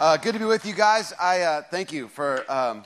[0.00, 1.12] Uh, good to be with you guys.
[1.20, 2.84] I uh, thank you for um,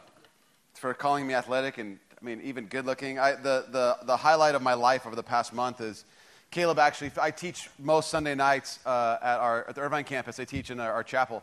[0.75, 3.19] for calling me athletic and I mean even good looking.
[3.19, 6.05] I, the the the highlight of my life over the past month is
[6.51, 6.79] Caleb.
[6.79, 10.39] Actually, I teach most Sunday nights uh, at our at the Irvine campus.
[10.39, 11.43] I teach in our, our chapel,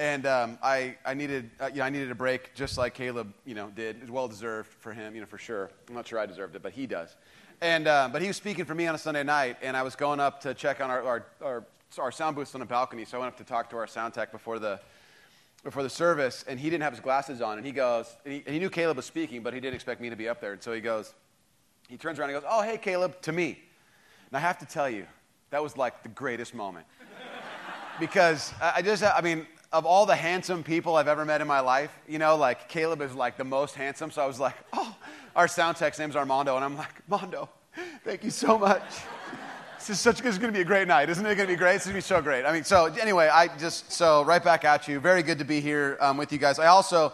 [0.00, 3.32] and um, I I needed uh, you know I needed a break just like Caleb
[3.44, 3.98] you know did.
[3.98, 5.70] It was well deserved for him you know for sure.
[5.88, 7.14] I'm not sure I deserved it, but he does.
[7.60, 9.94] And uh, but he was speaking for me on a Sunday night, and I was
[9.94, 11.64] going up to check on our our, our
[11.96, 13.04] our sound booths on the balcony.
[13.04, 14.80] So I went up to talk to our sound tech before the
[15.64, 18.42] before the service, and he didn't have his glasses on, and he goes, and he,
[18.46, 20.52] and he, knew Caleb was speaking, but he didn't expect me to be up there,
[20.52, 21.14] and so he goes,
[21.88, 23.58] he turns around and goes, "Oh, hey, Caleb," to me,
[24.28, 25.06] and I have to tell you,
[25.50, 26.86] that was like the greatest moment,
[28.00, 31.60] because I just, I mean, of all the handsome people I've ever met in my
[31.60, 34.96] life, you know, like Caleb is like the most handsome, so I was like, oh,
[35.34, 37.48] our sound tech's name's Armando, and I'm like, Mondo,
[38.04, 38.82] thank you so much.
[39.78, 40.20] This is such.
[40.20, 41.34] This is going to be a great night, isn't it?
[41.36, 41.76] Going to be great.
[41.76, 42.44] It's going to be so great.
[42.44, 44.98] I mean, so anyway, I just so right back at you.
[44.98, 46.58] Very good to be here um, with you guys.
[46.58, 47.12] I also,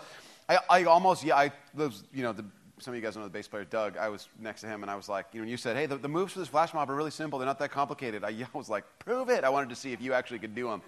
[0.48, 2.44] I, I almost yeah, I those you know the,
[2.78, 3.98] some of you guys know the bass player Doug.
[3.98, 5.96] I was next to him and I was like, you know, you said, hey, the,
[5.96, 7.38] the moves for this flash mob are really simple.
[7.38, 8.24] They're not that complicated.
[8.24, 9.44] I, I was like, prove it.
[9.44, 10.80] I wanted to see if you actually could do them.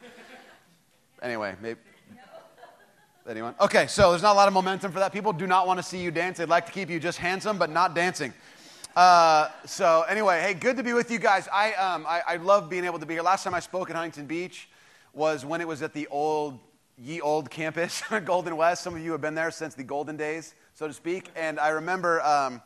[1.22, 1.80] Anyway, maybe.
[3.28, 3.56] Anyone?
[3.60, 5.12] Okay, so there's not a lot of momentum for that.
[5.12, 6.38] People do not want to see you dance.
[6.38, 8.32] They'd like to keep you just handsome, but not dancing.
[8.96, 11.46] Uh, so anyway, hey, good to be with you guys.
[11.52, 13.22] I, um, I, I love being able to be here.
[13.22, 14.70] Last time I spoke at Huntington Beach
[15.12, 16.58] was when it was at the old,
[16.96, 18.82] ye old campus, Golden West.
[18.82, 21.28] Some of you have been there since the golden days, so to speak.
[21.36, 22.62] And I remember, um,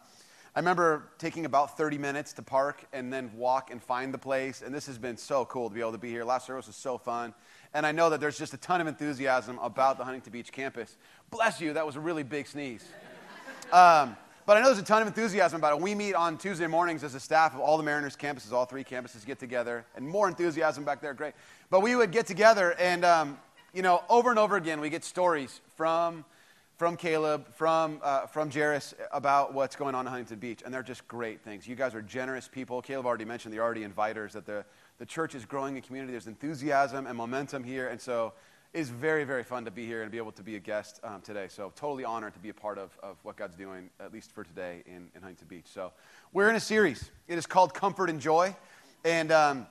[0.54, 4.62] I remember taking about 30 minutes to park and then walk and find the place.
[4.64, 6.22] And this has been so cool to be able to be here.
[6.22, 7.34] Last service was so fun.
[7.74, 10.96] And I know that there's just a ton of enthusiasm about the Huntington Beach campus.
[11.32, 12.86] Bless you, that was a really big sneeze.
[13.72, 14.16] Um,
[14.50, 15.80] but I know there's a ton of enthusiasm about it.
[15.80, 18.82] We meet on Tuesday mornings as a staff of all the Mariners campuses, all three
[18.82, 21.34] campuses get together, and more enthusiasm back there, great.
[21.70, 23.38] But we would get together, and, um,
[23.72, 26.24] you know, over and over again, we get stories from,
[26.78, 30.82] from Caleb, from, uh, from Jairus about what's going on in Huntington Beach, and they're
[30.82, 31.68] just great things.
[31.68, 32.82] You guys are generous people.
[32.82, 34.64] Caleb already mentioned the already inviters, that the,
[34.98, 36.10] the church is growing in community.
[36.10, 38.32] There's enthusiasm and momentum here, and so
[38.72, 41.20] is very, very fun to be here and be able to be a guest um,
[41.22, 41.47] today.
[41.48, 44.44] So, totally honored to be a part of, of what God's doing, at least for
[44.44, 45.66] today in, in Huntington Beach.
[45.66, 45.92] So,
[46.32, 47.10] we're in a series.
[47.26, 48.54] It is called Comfort and Joy.
[49.04, 49.66] And, um,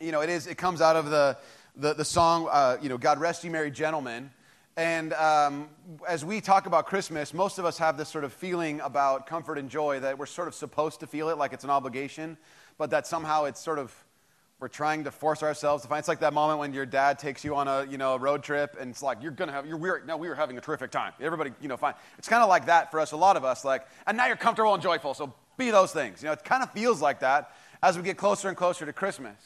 [0.00, 1.36] you know, it, is, it comes out of the,
[1.76, 4.30] the, the song, uh, you know, God Rest You Merry Gentlemen.
[4.76, 5.68] And um,
[6.08, 9.58] as we talk about Christmas, most of us have this sort of feeling about comfort
[9.58, 12.36] and joy that we're sort of supposed to feel it like it's an obligation,
[12.78, 13.94] but that somehow it's sort of
[14.60, 15.98] we're trying to force ourselves to find.
[15.98, 18.42] It's like that moment when your dad takes you on a you know a road
[18.42, 19.66] trip, and it's like you're gonna have.
[19.66, 21.12] You're we're no, we were having a terrific time.
[21.20, 21.94] Everybody, you know, fine.
[22.18, 23.12] It's kind of like that for us.
[23.12, 25.14] A lot of us, like, and now you're comfortable and joyful.
[25.14, 26.22] So be those things.
[26.22, 27.50] You know, it kind of feels like that
[27.82, 29.36] as we get closer and closer to Christmas.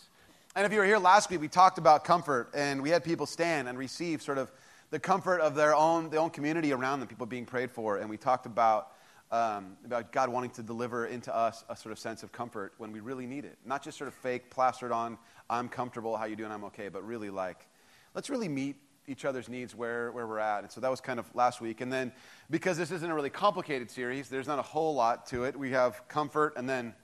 [0.55, 3.27] And if you were here last week, we talked about comfort, and we had people
[3.27, 4.51] stand and receive sort of
[4.91, 7.99] the comfort of their own, their own community around them, people being prayed for.
[7.99, 8.93] And we talked about
[9.31, 12.93] um, about God wanting to deliver into us a sort of sense of comfort when
[12.93, 13.59] we really need it.
[13.65, 15.19] Not just sort of fake, plastered on,
[15.51, 17.67] I'm comfortable, how you doing, I'm okay, but really like,
[18.15, 20.63] let's really meet each other's needs where, where we're at.
[20.63, 21.81] And so that was kind of last week.
[21.81, 22.13] And then
[22.51, 25.59] because this isn't a really complicated series, there's not a whole lot to it.
[25.59, 26.95] We have comfort and then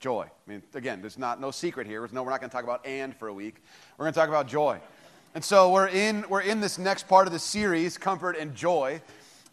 [0.00, 0.26] joy.
[0.26, 2.08] I mean, again, there's not no secret here.
[2.12, 3.62] No, we're not going to talk about and for a week.
[3.96, 4.80] We're going to talk about joy.
[5.34, 9.02] And so we're in, we're in this next part of the series, comfort and joy.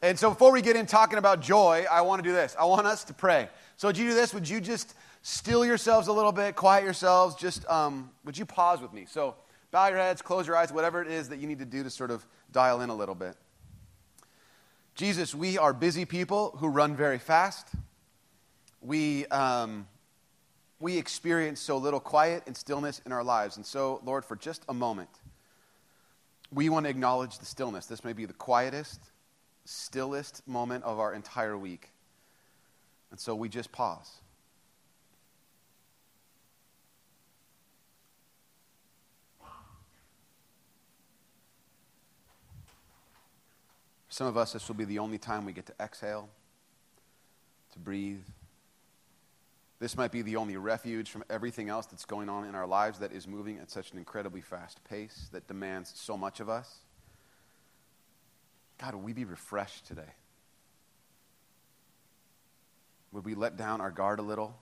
[0.03, 2.58] And so before we get in talking about joy, I want to do this.
[2.59, 3.47] I want us to pray.
[3.78, 4.34] So would you do this?
[4.34, 7.36] Would you just still yourselves a little bit, quiet yourselves?
[7.36, 9.06] Just um, would you pause with me?
[9.09, 9.36] So
[9.72, 11.90] bow your heads, close your eyes, whatever it is that you need to do to
[11.90, 13.38] sort of dial in a little bit.
[14.94, 17.69] Jesus, we are busy people who run very fast.
[18.81, 19.88] We, um,
[20.81, 23.56] we experience so little quiet and stillness in our lives.
[23.56, 25.09] And so, Lord, for just a moment,
[26.52, 27.86] we want to acknowledge the stillness.
[27.86, 29.00] This may be the quietest,
[29.66, 31.90] stillest moment of our entire week.
[33.12, 34.22] And so we just pause.
[44.13, 46.30] some of us, this will be the only time we get to exhale,
[47.71, 48.21] to breathe.
[49.80, 53.00] This might be the only refuge from everything else that's going on in our lives
[53.00, 56.77] that is moving at such an incredibly fast pace that demands so much of us.
[58.83, 60.01] God, would we be refreshed today?
[63.13, 64.57] Would we let down our guard a little?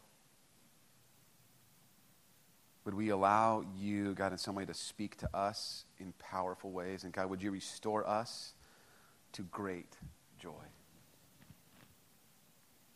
[2.86, 7.04] Would we allow you, God, in some way to speak to us in powerful ways?
[7.04, 8.54] And God, would you restore us
[9.32, 9.98] to great
[10.40, 10.52] joy?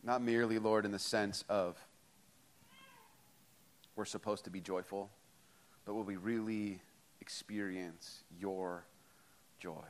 [0.04, 1.76] Not merely, Lord, in the sense of
[3.96, 5.10] we're supposed to be joyful,
[5.86, 6.82] but will we really
[7.20, 8.86] experience your
[9.60, 9.86] joy.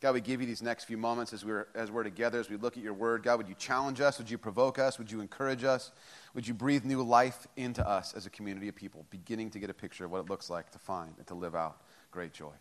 [0.00, 2.56] God, we give you these next few moments as we're, as we're together, as we
[2.56, 3.22] look at your word.
[3.22, 4.16] God, would you challenge us?
[4.16, 4.98] Would you provoke us?
[4.98, 5.90] Would you encourage us?
[6.32, 9.68] Would you breathe new life into us as a community of people, beginning to get
[9.68, 12.52] a picture of what it looks like to find and to live out great joy?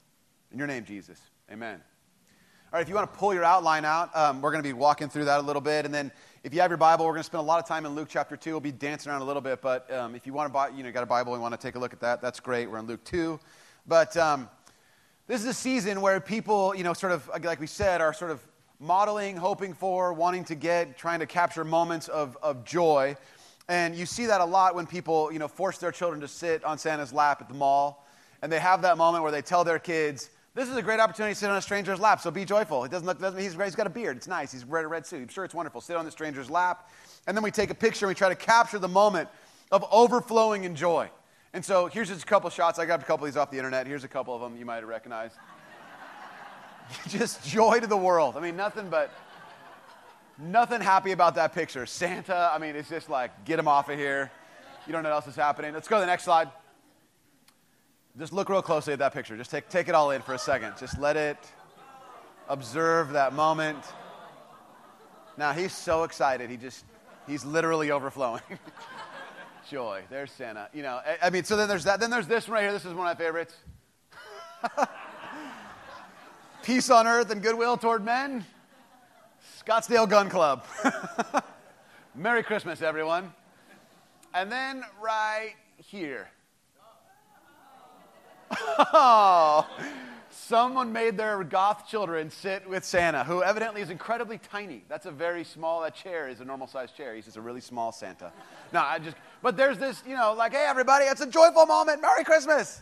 [0.52, 1.18] In your name, Jesus.
[1.50, 1.82] Amen.
[2.72, 4.74] All right, if you want to pull your outline out, um, we're going to be
[4.74, 5.86] walking through that a little bit.
[5.86, 6.12] And then
[6.44, 8.10] if you have your Bible, we're going to spend a lot of time in Luke
[8.12, 8.52] chapter 2.
[8.52, 9.62] We'll be dancing around a little bit.
[9.62, 11.60] But um, if you want to buy, you know, got a Bible and want to
[11.60, 12.70] take a look at that, that's great.
[12.70, 13.40] We're in Luke 2.
[13.88, 14.50] But um,
[15.30, 18.32] this is a season where people, you know, sort of, like we said, are sort
[18.32, 18.42] of
[18.80, 23.16] modeling, hoping for, wanting to get, trying to capture moments of, of joy.
[23.68, 26.64] And you see that a lot when people, you know, force their children to sit
[26.64, 28.08] on Santa's lap at the mall.
[28.42, 31.36] And they have that moment where they tell their kids, this is a great opportunity
[31.36, 32.84] to sit on a stranger's lap, so be joyful.
[32.84, 34.18] It doesn't look, doesn't, he's, he's got a beard.
[34.18, 34.52] It's nice.
[34.52, 35.22] He's wearing a red suit.
[35.22, 35.80] I'm sure it's wonderful.
[35.80, 36.90] Sit on the stranger's lap.
[37.28, 39.30] And then we take a picture and we try to capture the moment
[39.72, 41.12] of overflowing in joy.
[41.54, 42.78] And so here's just a couple shots.
[42.78, 43.88] I got a couple of these off the internet.
[43.88, 45.32] Here's a couple of them you might recognize.
[47.08, 48.38] just joy to the world.
[48.38, 49.12] I mean, nothing but
[50.38, 51.86] nothing happy about that picture.
[51.86, 54.32] Santa, I mean, it's just like, get him off of here.
[54.86, 55.74] You don't know what else is happening.
[55.74, 56.50] Let's go to the next slide.
[58.18, 59.38] Just look real closely at that picture.
[59.38, 60.74] Just take, take it all in for a second.
[60.80, 61.38] Just let it
[62.48, 63.84] observe that moment.
[65.38, 66.50] Now, he's so excited.
[66.50, 66.84] He just,
[67.28, 68.42] he's literally overflowing.
[69.70, 70.04] joy.
[70.10, 70.68] There's Santa.
[70.74, 72.00] You know, I, I, mean, so then there's that.
[72.00, 72.74] Then there's this one right here.
[72.74, 73.56] This is one of my favorites.
[76.64, 78.46] Peace on earth and goodwill toward men.
[79.66, 80.66] Scottsdale Gun Club.
[82.16, 83.32] Merry Christmas, everyone.
[84.34, 86.30] And then right here.
[88.92, 89.68] Oh,
[90.32, 94.84] someone made their goth children sit with Santa, who evidently is incredibly tiny.
[94.90, 97.14] That's a very small, that chair is a normal sized chair.
[97.14, 98.32] He's just a really small Santa.
[98.74, 102.02] No, I just, but there's this, you know, like, hey, everybody, it's a joyful moment.
[102.02, 102.82] Merry Christmas.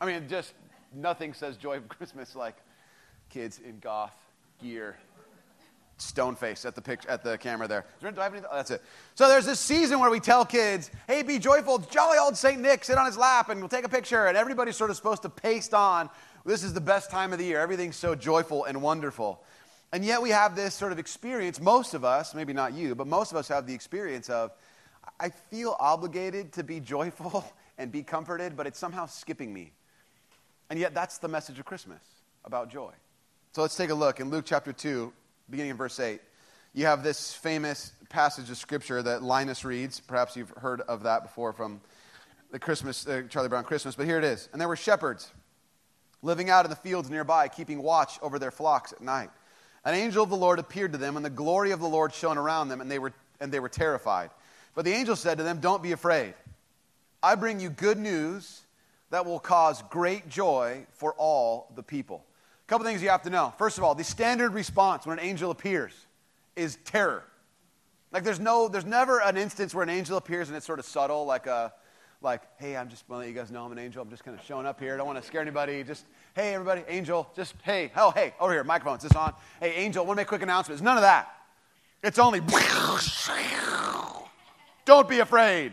[0.00, 0.52] I mean, just
[0.94, 2.56] nothing says joy of Christmas like
[3.30, 4.14] kids in goth
[4.60, 4.96] gear.
[5.98, 7.86] Stone face at the picture at the camera there.
[8.00, 8.44] Do I have any?
[8.50, 8.82] Oh, that's it.
[9.14, 12.82] So there's this season where we tell kids, "Hey, be joyful, jolly old Saint Nick,
[12.82, 15.28] sit on his lap, and we'll take a picture." And everybody's sort of supposed to
[15.28, 16.10] paste on.
[16.44, 17.60] This is the best time of the year.
[17.60, 19.44] Everything's so joyful and wonderful.
[19.92, 23.06] And yet we have this sort of experience, most of us, maybe not you, but
[23.06, 24.50] most of us have the experience of,
[25.22, 27.44] I feel obligated to be joyful
[27.78, 29.72] and be comforted, but it's somehow skipping me.
[30.68, 32.02] And yet that's the message of Christmas
[32.44, 32.92] about joy.
[33.52, 35.12] So let's take a look in Luke chapter 2,
[35.48, 36.20] beginning in verse 8.
[36.74, 40.00] You have this famous passage of scripture that Linus reads.
[40.00, 41.80] Perhaps you've heard of that before from
[42.50, 44.48] the Christmas, uh, Charlie Brown Christmas, but here it is.
[44.50, 45.30] And there were shepherds
[46.20, 49.30] living out in the fields nearby, keeping watch over their flocks at night.
[49.84, 52.38] An angel of the Lord appeared to them, and the glory of the Lord shone
[52.38, 54.30] around them, and they were, and they were terrified.
[54.74, 56.34] But the angel said to them, Don't be afraid.
[57.22, 58.62] I bring you good news
[59.10, 62.24] that will cause great joy for all the people
[62.66, 63.52] A couple things you have to know.
[63.58, 65.92] First of all, the standard response when an angel appears
[66.56, 67.24] is terror.
[68.10, 70.84] Like there's no, there's never an instance where an angel appears and it's sort of
[70.84, 71.72] subtle, like a,
[72.22, 74.02] like, hey, I'm just want to let you guys know I'm an angel.
[74.02, 74.94] I'm just kind of showing up here.
[74.94, 75.82] I don't want to scare anybody.
[75.82, 76.04] Just,
[76.34, 77.28] hey, everybody, angel.
[77.34, 78.96] Just, hey, oh, hey, over here, microphone.
[78.96, 79.34] Is this on?
[79.60, 80.82] Hey, angel, want to make quick announcements.
[80.82, 81.34] None of that.
[82.02, 82.40] It's only,
[84.84, 85.72] don't be afraid.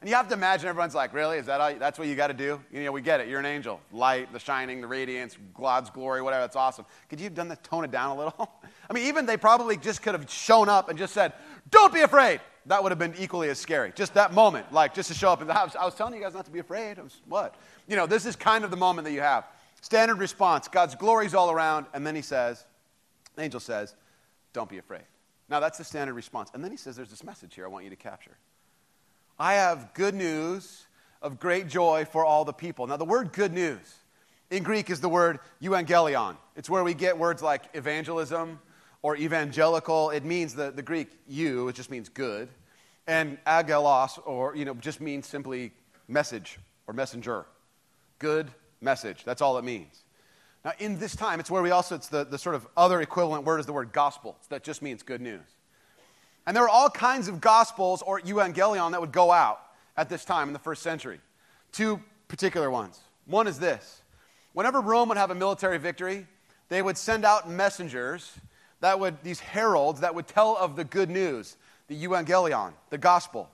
[0.00, 1.38] And you have to imagine everyone's like, really?
[1.38, 2.60] Is that all, that's what you got to do?
[2.70, 3.26] You know, we get it.
[3.26, 3.80] You're an angel.
[3.90, 6.42] Light, the shining, the radiance, God's glory, whatever.
[6.42, 6.84] That's awesome.
[7.08, 8.50] Could you have done that, tone it down a little?
[8.90, 11.32] I mean, even they probably just could have shown up and just said,
[11.70, 12.40] don't be afraid.
[12.66, 13.92] That would have been equally as scary.
[13.94, 15.74] Just that moment, like just to show up in the house.
[15.74, 16.98] I was telling you guys not to be afraid.
[16.98, 17.56] I was, what?
[17.88, 19.46] You know, this is kind of the moment that you have.
[19.80, 21.86] Standard response God's glory's all around.
[21.92, 22.64] And then he says,
[23.36, 23.96] angel says,
[24.52, 25.04] don't be afraid.
[25.48, 26.50] Now, that's the standard response.
[26.54, 28.36] And then he says, there's this message here I want you to capture.
[29.38, 30.86] I have good news
[31.22, 32.86] of great joy for all the people.
[32.86, 33.94] Now, the word good news
[34.50, 36.36] in Greek is the word euangelion.
[36.56, 38.58] It's where we get words like evangelism
[39.02, 40.10] or evangelical.
[40.10, 42.48] It means the, the Greek you, it just means good.
[43.06, 45.72] And agelos, or, you know, just means simply
[46.08, 47.46] message or messenger.
[48.18, 49.22] Good message.
[49.24, 50.02] That's all it means.
[50.64, 53.44] Now, in this time, it's where we also, it's the, the sort of other equivalent
[53.44, 54.36] word is the word gospel.
[54.48, 55.46] That just means good news.
[56.48, 59.60] And there were all kinds of gospels or evangelion that would go out
[59.98, 61.20] at this time in the first century.
[61.72, 62.98] Two particular ones.
[63.26, 64.00] One is this
[64.54, 66.26] whenever Rome would have a military victory,
[66.70, 68.32] they would send out messengers
[68.80, 73.50] that would, these heralds that would tell of the good news, the evangelion, the gospel.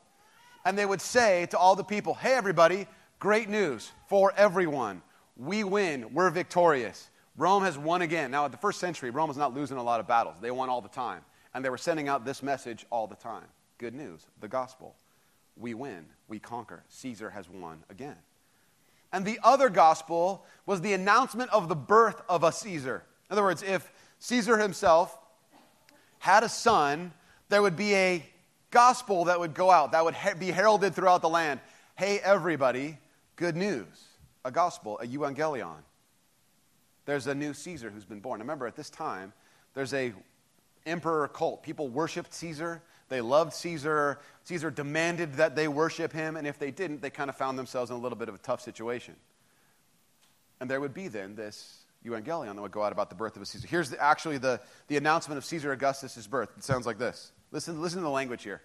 [0.64, 2.86] And they would say to all the people, hey, everybody,
[3.18, 5.02] great news for everyone.
[5.36, 7.10] We win, we're victorious.
[7.36, 8.30] Rome has won again.
[8.30, 10.68] Now, at the first century, Rome was not losing a lot of battles, they won
[10.68, 11.22] all the time.
[11.54, 13.46] And they were sending out this message all the time
[13.78, 14.94] good news, the gospel.
[15.56, 16.82] We win, we conquer.
[16.88, 18.16] Caesar has won again.
[19.12, 23.04] And the other gospel was the announcement of the birth of a Caesar.
[23.30, 25.16] In other words, if Caesar himself
[26.18, 27.12] had a son,
[27.48, 28.24] there would be a
[28.70, 31.60] gospel that would go out, that would be heralded throughout the land.
[31.94, 32.98] Hey, everybody,
[33.36, 33.86] good news.
[34.44, 35.82] A gospel, a evangelion.
[37.06, 38.40] There's a new Caesar who's been born.
[38.40, 39.32] Remember, at this time,
[39.74, 40.12] there's a
[40.86, 41.62] emperor cult.
[41.62, 42.82] People worshiped Caesar.
[43.08, 44.18] They loved Caesar.
[44.44, 47.90] Caesar demanded that they worship him, and if they didn't, they kind of found themselves
[47.90, 49.14] in a little bit of a tough situation.
[50.60, 53.42] And there would be then this evangelion that would go out about the birth of
[53.42, 53.66] a Caesar.
[53.66, 56.50] Here's the, actually the, the announcement of Caesar Augustus' birth.
[56.56, 57.32] It sounds like this.
[57.50, 58.62] Listen, listen to the language here.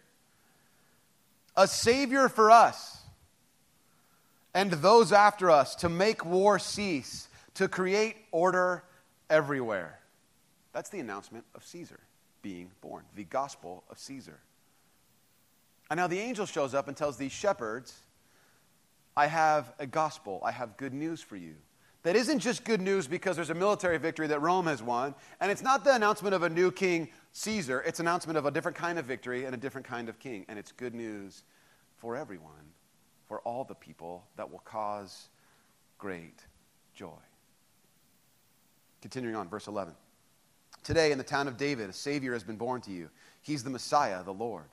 [1.55, 3.01] A savior for us
[4.53, 8.83] and those after us to make war cease, to create order
[9.29, 9.99] everywhere.
[10.73, 11.99] That's the announcement of Caesar
[12.41, 14.39] being born, the gospel of Caesar.
[15.89, 17.93] And now the angel shows up and tells these shepherds,
[19.17, 21.55] I have a gospel, I have good news for you.
[22.03, 25.51] That isn't just good news because there's a military victory that Rome has won, and
[25.51, 27.83] it's not the announcement of a new king, Caesar.
[27.85, 30.57] It's announcement of a different kind of victory and a different kind of king, and
[30.57, 31.43] it's good news
[31.97, 32.71] for everyone,
[33.27, 35.27] for all the people that will cause
[35.97, 36.45] great
[36.93, 37.09] joy.
[39.01, 39.93] Continuing on, verse 11.
[40.83, 43.09] Today, in the town of David, a Savior has been born to you.
[43.41, 44.65] He's the Messiah, the Lord.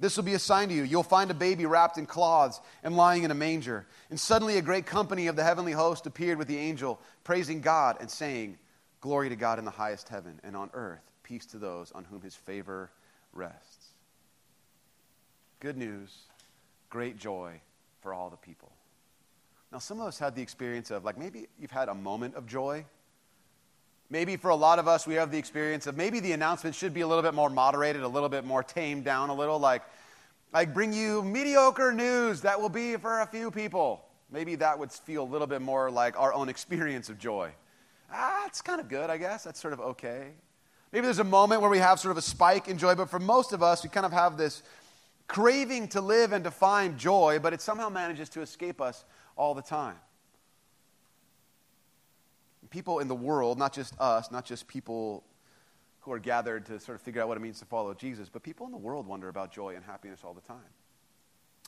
[0.00, 0.82] This will be a sign to you.
[0.82, 3.86] You'll find a baby wrapped in cloths and lying in a manger.
[4.10, 7.96] And suddenly, a great company of the heavenly host appeared with the angel, praising God
[8.00, 8.58] and saying,
[9.00, 12.22] Glory to God in the highest heaven, and on earth, peace to those on whom
[12.22, 12.90] his favor
[13.32, 13.88] rests.
[15.60, 16.10] Good news,
[16.88, 17.60] great joy
[18.00, 18.72] for all the people.
[19.70, 22.46] Now, some of us had the experience of, like, maybe you've had a moment of
[22.46, 22.84] joy
[24.10, 26.92] Maybe for a lot of us, we have the experience of maybe the announcement should
[26.92, 29.82] be a little bit more moderated, a little bit more tamed down a little, like,
[30.52, 34.04] I bring you mediocre news that will be for a few people.
[34.30, 37.50] Maybe that would feel a little bit more like our own experience of joy.
[38.12, 39.42] Ah, it's kind of good, I guess.
[39.42, 40.28] That's sort of okay.
[40.92, 43.18] Maybe there's a moment where we have sort of a spike in joy, but for
[43.18, 44.62] most of us, we kind of have this
[45.26, 49.04] craving to live and to find joy, but it somehow manages to escape us
[49.36, 49.96] all the time
[52.74, 55.22] people in the world, not just us, not just people
[56.00, 58.42] who are gathered to sort of figure out what it means to follow Jesus, but
[58.42, 60.72] people in the world wonder about joy and happiness all the time.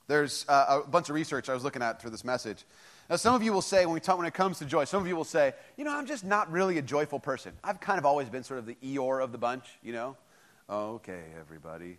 [0.08, 2.64] There's uh, a bunch of research I was looking at for this message.
[3.08, 5.00] Now, some of you will say, when, we talk, when it comes to joy, some
[5.00, 7.52] of you will say, you know, I'm just not really a joyful person.
[7.62, 10.16] I've kind of always been sort of the Eeyore of the bunch, you know?
[10.68, 11.98] Okay, everybody.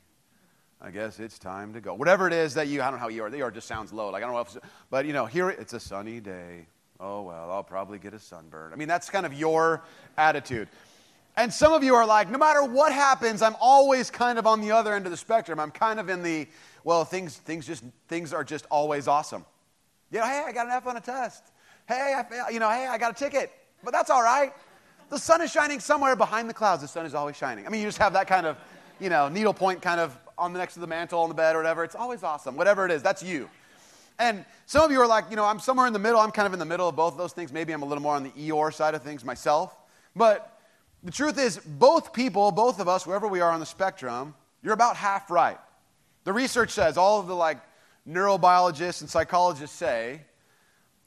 [0.82, 1.94] I guess it's time to go.
[1.94, 4.10] Whatever it is that you, I don't know how Eeyore, the Eeyore just sounds low.
[4.10, 4.58] Like, I don't know if,
[4.90, 6.68] but you know, here it's a sunny day
[7.00, 8.74] oh, well, I'll probably get a sunburn.
[8.74, 9.84] I mean, that's kind of your
[10.18, 10.68] attitude.
[11.36, 14.60] And some of you are like, no matter what happens, I'm always kind of on
[14.60, 15.60] the other end of the spectrum.
[15.60, 16.48] I'm kind of in the,
[16.84, 19.46] well, things, things, just, things are just always awesome.
[20.12, 21.44] You know, hey, I got an F on a test.
[21.88, 23.52] Hey, I, you know, hey, I got a ticket.
[23.84, 24.52] But that's all right.
[25.10, 26.82] The sun is shining somewhere behind the clouds.
[26.82, 27.68] The sun is always shining.
[27.68, 28.58] I mean, you just have that kind of,
[29.00, 31.60] you know, needlepoint kind of on the next to the mantle on the bed or
[31.60, 31.84] whatever.
[31.84, 32.56] It's always awesome.
[32.58, 33.50] Whatever it is, that's you.
[34.20, 36.20] And some of you are like, you know, I'm somewhere in the middle.
[36.20, 37.54] I'm kind of in the middle of both of those things.
[37.54, 39.78] Maybe I'm a little more on the Eeyore side of things myself.
[40.16, 40.60] But
[41.04, 44.34] the truth is, both people, both of us, wherever we are on the spectrum,
[44.64, 45.58] you're about half right.
[46.24, 47.60] The research says, all of the like
[48.10, 50.22] neurobiologists and psychologists say,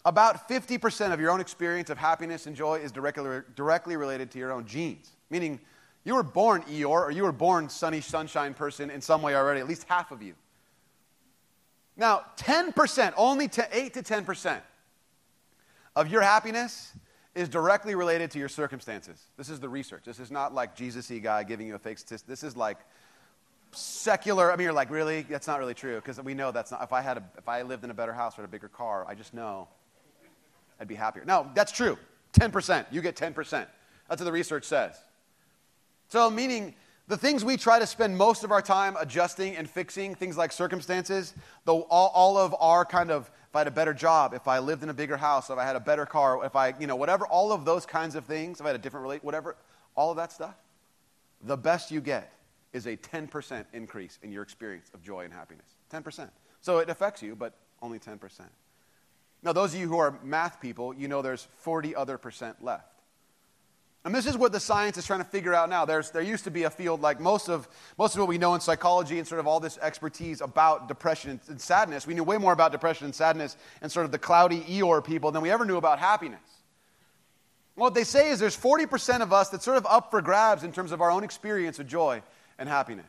[0.04, 4.38] about 50% of your own experience of happiness and joy is directly, directly related to
[4.38, 5.10] your own genes.
[5.28, 5.60] Meaning,
[6.04, 9.60] you were born Eeyore or you were born sunny, sunshine person in some way already,
[9.60, 10.34] at least half of you.
[11.96, 14.60] Now, 10%, only 10, 8 to 10%
[15.96, 16.92] of your happiness
[17.34, 19.22] is directly related to your circumstances.
[19.36, 20.04] This is the research.
[20.04, 22.28] This is not like Jesus y guy giving you a fake statistic.
[22.28, 22.78] This is like
[23.72, 24.52] secular.
[24.52, 25.22] I mean, you're like, really?
[25.22, 26.82] That's not really true because we know that's not.
[26.82, 29.04] If I, had a, if I lived in a better house or a bigger car,
[29.08, 29.68] I just know
[30.80, 31.24] I'd be happier.
[31.24, 31.98] No, that's true.
[32.32, 32.86] 10%.
[32.90, 33.34] You get 10%.
[34.08, 34.96] That's what the research says.
[36.08, 36.74] So, meaning
[37.10, 40.52] the things we try to spend most of our time adjusting and fixing, things like
[40.52, 44.46] circumstances, though all, all of our kind of, if I had a better job, if
[44.46, 46.86] I lived in a bigger house, if I had a better car, if I, you
[46.86, 49.56] know, whatever, all of those kinds of things, if I had a different whatever,
[49.96, 50.54] all of that stuff,
[51.42, 52.32] the best you get
[52.72, 55.66] is a 10% increase in your experience of joy and happiness.
[55.92, 56.30] 10%.
[56.60, 58.20] So it affects you, but only 10%.
[59.42, 62.99] Now, those of you who are math people, you know there's 40 other percent left.
[64.04, 65.84] And this is what the science is trying to figure out now.
[65.84, 68.54] There's, there used to be a field like most of, most of what we know
[68.54, 72.06] in psychology and sort of all this expertise about depression and sadness.
[72.06, 75.32] We knew way more about depression and sadness and sort of the cloudy Eeyore people
[75.32, 76.40] than we ever knew about happiness.
[77.74, 80.72] What they say is there's 40% of us that's sort of up for grabs in
[80.72, 82.22] terms of our own experience of joy
[82.58, 83.06] and happiness.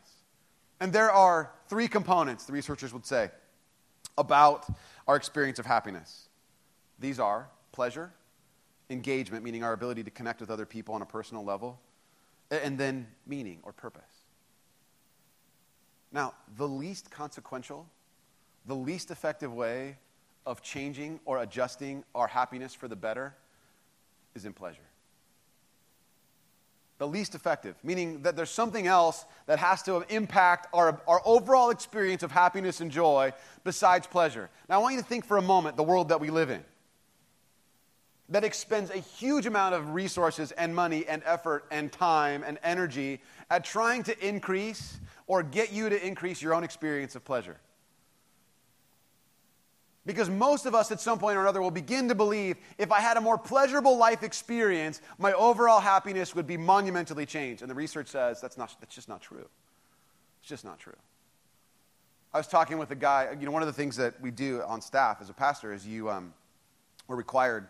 [0.82, 3.32] And there are three components, the researchers would say,
[4.18, 4.66] about
[5.08, 6.28] our experience of happiness
[7.00, 8.12] These are pleasure,
[8.92, 11.80] engagement, meaning our ability to connect with other people on a personal level,
[12.50, 14.04] and then meaning or purpose.
[16.12, 17.88] Now, the least consequential,
[18.66, 19.98] the least effective way
[20.46, 23.36] of changing or adjusting our happiness for the better
[24.36, 24.82] is in pleasure.
[26.98, 31.72] The least effective, meaning that there's something else that has to impact our, our overall
[31.72, 33.34] experience of happiness and joy
[33.64, 34.50] besides pleasure.
[34.70, 36.64] Now, I want you to think for a moment the world that we live in
[38.32, 43.20] that expends a huge amount of resources and money and effort and time and energy
[43.50, 44.98] at trying to increase
[45.28, 47.58] or get you to increase your own experience of pleasure.
[50.06, 53.02] Because most of us at some point or another will begin to believe if I
[53.02, 57.62] had a more pleasurable life experience, my overall happiness would be monumentally changed.
[57.62, 59.46] And the research says that's, not, that's just not true.
[60.40, 60.96] It's just not true.
[62.34, 64.62] I was talking with a guy, you know, one of the things that we do
[64.66, 66.34] on staff as a pastor is you, um,
[67.08, 67.68] we're required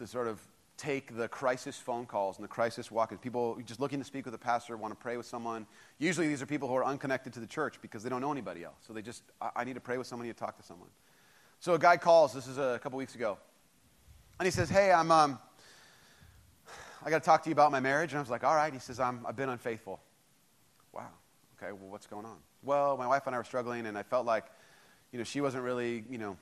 [0.00, 0.40] to sort of
[0.76, 3.20] take the crisis phone calls and the crisis walk-ins.
[3.20, 5.66] People just looking to speak with a pastor, want to pray with someone.
[5.98, 8.64] Usually these are people who are unconnected to the church because they don't know anybody
[8.64, 8.78] else.
[8.86, 10.88] So they just, I, I need to pray with somebody to talk to someone.
[11.58, 13.36] So a guy calls, this is a couple weeks ago,
[14.38, 15.38] and he says, hey, I'm, um,
[17.04, 18.12] I got to talk to you about my marriage.
[18.12, 18.72] And I was like, all right.
[18.72, 20.00] He says, I'm, I've been unfaithful.
[20.92, 21.08] Wow.
[21.58, 22.36] Okay, well, what's going on?
[22.62, 24.46] Well, my wife and I were struggling, and I felt like,
[25.12, 26.38] you know, she wasn't really, you know,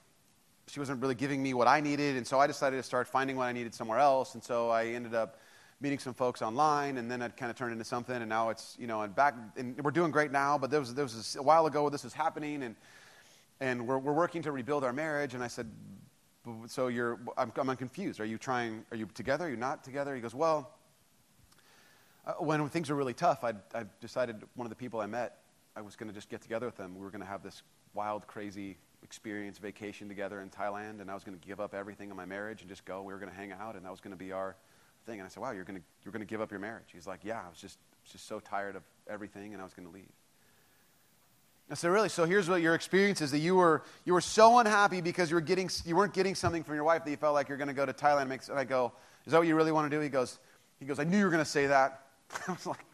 [0.69, 3.37] she wasn't really giving me what I needed, and so I decided to start finding
[3.37, 4.35] what I needed somewhere else.
[4.35, 5.41] And so I ended up
[5.81, 8.17] meeting some folks online, and then it kind of turned into something.
[8.17, 10.59] And now it's you know, and back, and we're doing great now.
[10.59, 12.77] But there was there was a while ago this was happening, and
[13.61, 15.35] and we're we're working to rebuild our marriage.
[15.35, 15.71] And I said,
[16.67, 18.21] so you're I'm, I'm confused.
[18.21, 18.85] Are you trying?
[18.91, 19.47] Are you together?
[19.47, 20.15] Are you not together?
[20.15, 20.75] He goes, well.
[22.27, 25.39] Uh, when things were really tough, I, I decided one of the people I met,
[25.75, 26.95] I was going to just get together with them.
[26.95, 27.63] We were going to have this
[27.95, 32.11] wild, crazy experience vacation together in Thailand, and I was going to give up everything
[32.11, 33.03] in my marriage and just go.
[33.03, 34.57] We were going to hang out, and that was going to be our
[35.07, 35.21] thing.
[35.21, 37.07] And I said, "Wow, you're going to you're going to give up your marriage?" He's
[37.07, 37.79] like, "Yeah, I was just
[38.11, 40.11] just so tired of everything, and I was going to leave."
[41.71, 42.09] I said, "Really?
[42.09, 45.37] So here's what your experience is: that you were you were so unhappy because you
[45.37, 47.69] were getting you weren't getting something from your wife that you felt like you're going
[47.69, 48.93] to go to Thailand." And, make, and I go,
[49.27, 50.39] "Is that what you really want to do?" He goes,
[50.79, 52.03] "He goes, I knew you were going to say that."
[52.49, 52.85] I was like,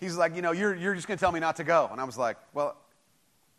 [0.00, 2.00] "He's like, you know, you're you're just going to tell me not to go," and
[2.00, 2.76] I was like, "Well."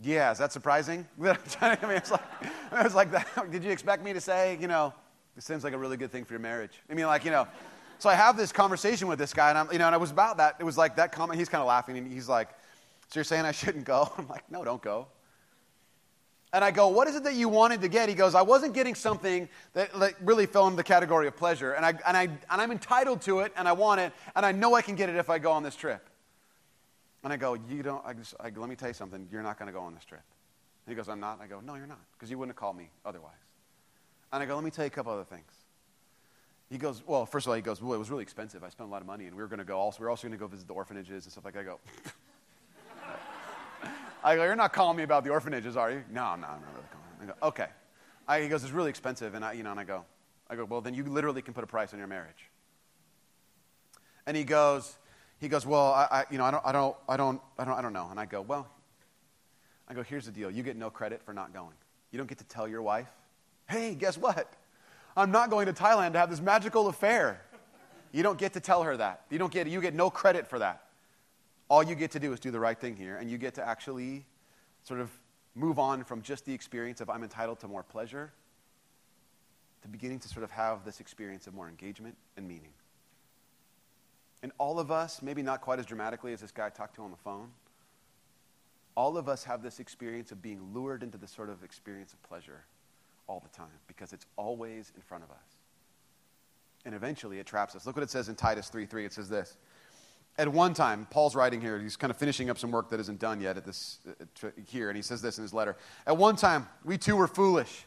[0.02, 1.08] Yeah, is that surprising?
[1.22, 2.22] I mean, it's like,
[2.72, 3.28] I was like that.
[3.52, 4.94] Did you expect me to say, you know,
[5.36, 6.82] this seems like a really good thing for your marriage?
[6.90, 7.48] I mean, like, you know,
[8.00, 10.12] so I have this conversation with this guy, and I'm, you know, and I was
[10.12, 10.58] about that.
[10.60, 11.40] It was like that comment.
[11.40, 12.50] He's kind of laughing, and he's like,
[13.10, 15.08] "So you're saying I shouldn't go?" I'm like, "No, don't go."
[16.52, 18.74] And I go, "What is it that you wanted to get?" He goes, "I wasn't
[18.74, 22.24] getting something that like, really fell into the category of pleasure, and I and I
[22.24, 25.08] and I'm entitled to it, and I want it, and I know I can get
[25.08, 26.10] it if I go on this trip."
[27.26, 29.28] And I go, you don't, I just, I, let me tell you something.
[29.32, 30.22] You're not going to go on this trip.
[30.86, 31.34] And he goes, I'm not.
[31.34, 33.34] And I go, no, you're not, because you wouldn't have called me otherwise.
[34.32, 35.52] And I go, let me tell you a couple other things.
[36.70, 38.64] He goes, well, first of all, he goes, well, it was really expensive.
[38.64, 40.12] I spent a lot of money, and we were going to go also, we were
[40.12, 41.62] also going to go visit the orphanages and stuff like that.
[41.62, 41.80] I go,
[44.24, 46.04] I go, you're not calling me about the orphanages, are you?
[46.12, 47.08] No, no, I'm not really calling.
[47.22, 47.68] I go, okay.
[48.28, 50.06] I, he goes, it's really expensive, and I, you know, and I go,
[50.48, 52.52] I go, well, then you literally can put a price on your marriage.
[54.28, 54.96] And he goes,
[55.40, 57.78] he goes, well, I, I, you know, I don't, I don't, I don't, I don't,
[57.78, 58.08] I don't know.
[58.10, 58.68] And I go, well,
[59.88, 60.50] I go, here's the deal.
[60.50, 61.76] You get no credit for not going.
[62.12, 63.08] You don't get to tell your wife,
[63.68, 64.54] hey, guess what?
[65.18, 67.42] I'm not going to Thailand to have this magical affair.
[68.12, 69.24] You don't get to tell her that.
[69.30, 70.84] You don't get, you get no credit for that.
[71.70, 73.68] All you get to do is do the right thing here, and you get to
[73.68, 74.26] actually
[74.84, 75.10] sort of
[75.56, 78.32] move on from just the experience of I'm entitled to more pleasure
[79.82, 82.72] to beginning to sort of have this experience of more engagement and meaning.
[84.46, 87.02] And all of us, maybe not quite as dramatically as this guy I talked to
[87.02, 87.50] on the phone,
[88.94, 92.22] all of us have this experience of being lured into this sort of experience of
[92.22, 92.64] pleasure
[93.28, 95.58] all the time because it's always in front of us.
[96.86, 97.88] And eventually it traps us.
[97.88, 99.06] Look what it says in Titus 3:3.
[99.06, 99.58] It says this.
[100.38, 103.18] At one time, Paul's writing here, he's kind of finishing up some work that isn't
[103.18, 105.76] done yet at this uh, here, and he says this in his letter.
[106.06, 107.84] At one time, we too were foolish,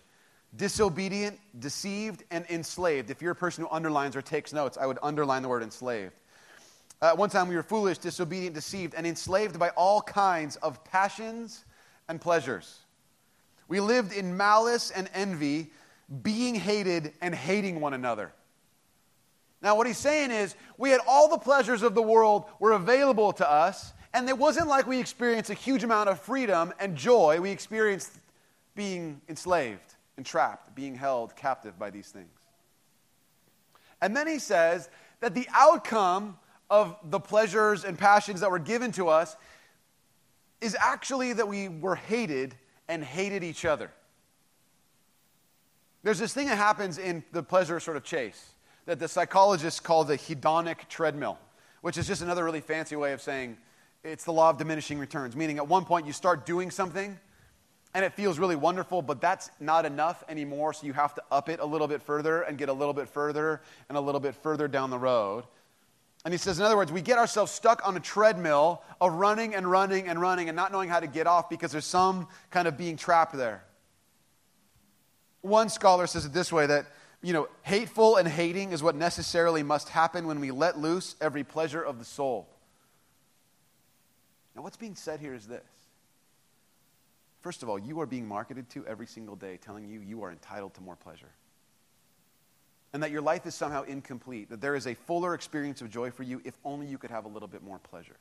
[0.57, 3.11] disobedient, deceived, and enslaved.
[3.11, 6.15] If you're a person who underlines or takes notes, I would underline the word enslaved
[7.01, 11.65] uh, one time we were foolish, disobedient, deceived, and enslaved by all kinds of passions
[12.09, 12.81] and pleasures.
[13.69, 15.71] We lived in malice and envy,
[16.23, 18.33] being hated and hating one another.
[19.61, 23.33] Now, what he's saying is, we had all the pleasures of the world were available
[23.35, 27.41] to us, and it wasn't like we experienced a huge amount of freedom and joy.
[27.41, 28.13] We experienced
[28.75, 32.31] being enslaved, entrapped, being held captive by these things.
[34.01, 34.89] And then he says
[35.21, 36.39] that the outcome
[36.71, 39.37] of the pleasures and passions that were given to us
[40.61, 42.55] is actually that we were hated
[42.89, 43.91] and hated each other.
[46.03, 48.53] There's this thing that happens in the pleasure sort of chase
[48.87, 51.39] that the psychologists call the hedonic treadmill,
[51.83, 53.57] which is just another really fancy way of saying
[54.05, 57.19] it's the law of diminishing returns, meaning at one point you start doing something
[57.95, 61.49] and it feels really wonderful, but that's not enough anymore, so you have to up
[61.49, 64.35] it a little bit further and get a little bit further and a little bit
[64.35, 65.45] further down the road.
[66.25, 69.55] And he says, in other words, we get ourselves stuck on a treadmill of running
[69.55, 72.67] and running and running and not knowing how to get off because there's some kind
[72.67, 73.65] of being trapped there.
[75.41, 76.87] One scholar says it this way that,
[77.23, 81.45] you know, hateful and hating is what necessarily must happen when we let loose every
[81.45, 82.49] pleasure of the soul.
[84.57, 85.63] Now, what's being said here is this.
[87.41, 90.33] First of all, you are being marketed to every single day, telling you you are
[90.33, 91.31] entitled to more pleasure.
[92.93, 96.11] And that your life is somehow incomplete, that there is a fuller experience of joy
[96.11, 98.17] for you if only you could have a little bit more pleasure.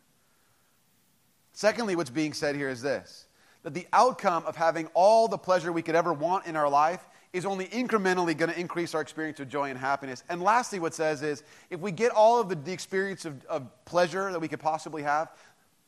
[1.53, 3.27] Secondly, what's being said here is this
[3.63, 7.05] that the outcome of having all the pleasure we could ever want in our life
[7.33, 10.23] is only incrementally going to increase our experience of joy and happiness.
[10.29, 13.85] And lastly, what says is if we get all of the, the experience of, of
[13.85, 15.31] pleasure that we could possibly have,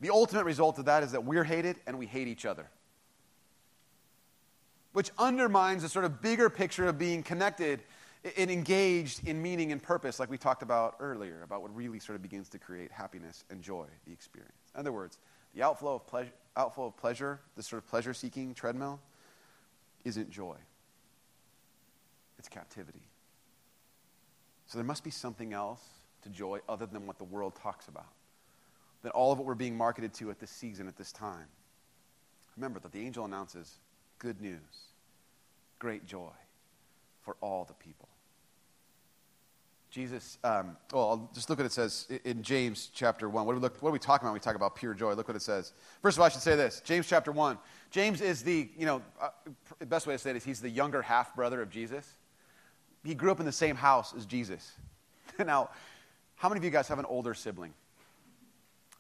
[0.02, 2.68] the ultimate result of that is that we're hated and we hate each other.
[4.92, 7.82] Which undermines the sort of bigger picture of being connected
[8.38, 12.15] and engaged in meaning and purpose, like we talked about earlier, about what really sort
[12.15, 14.53] of begins to create happiness and joy, the experience.
[14.73, 15.19] In other words,
[15.55, 18.99] the outflow of pleasure, outflow of pleasure this sort of pleasure seeking treadmill,
[20.03, 20.58] isn't joy,
[22.38, 23.08] it's captivity.
[24.65, 25.82] So there must be something else
[26.23, 28.13] to joy other than what the world talks about.
[29.01, 31.47] than all of what we're being marketed to at this season, at this time.
[32.58, 33.79] Remember that the angel announces
[34.17, 34.89] good news,
[35.79, 36.34] great joy
[37.30, 38.10] for all the people.
[39.92, 43.46] Jesus, um, well, I'll just look what it says in James chapter 1.
[43.46, 45.13] What are, we look, what are we talking about when we talk about pure joy?
[45.13, 45.74] Look what it says.
[46.02, 47.60] First of all, I should say this James chapter 1.
[47.92, 49.30] James is the, you know, uh,
[49.86, 52.15] best way to say it is he's the younger half brother of Jesus.
[53.04, 54.72] He grew up in the same house as Jesus.
[55.39, 55.70] now,
[56.36, 57.76] how many of you guys have an older sibling?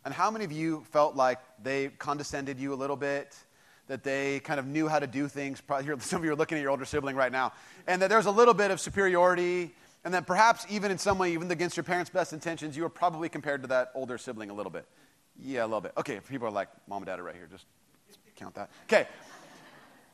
[0.05, 3.35] And how many of you felt like they condescended you a little bit?
[3.89, 5.59] That they kind of knew how to do things?
[5.59, 7.51] Probably, some of you are looking at your older sibling right now.
[7.87, 9.73] And that there's a little bit of superiority
[10.03, 12.89] and then perhaps even in some way, even against your parents' best intentions, you were
[12.89, 14.85] probably compared to that older sibling a little bit.
[15.41, 15.93] Yeah, a little bit.
[15.97, 17.47] Okay, people are like, mom and dad are right here.
[17.51, 17.65] Just
[18.35, 18.69] count that.
[18.85, 19.07] Okay.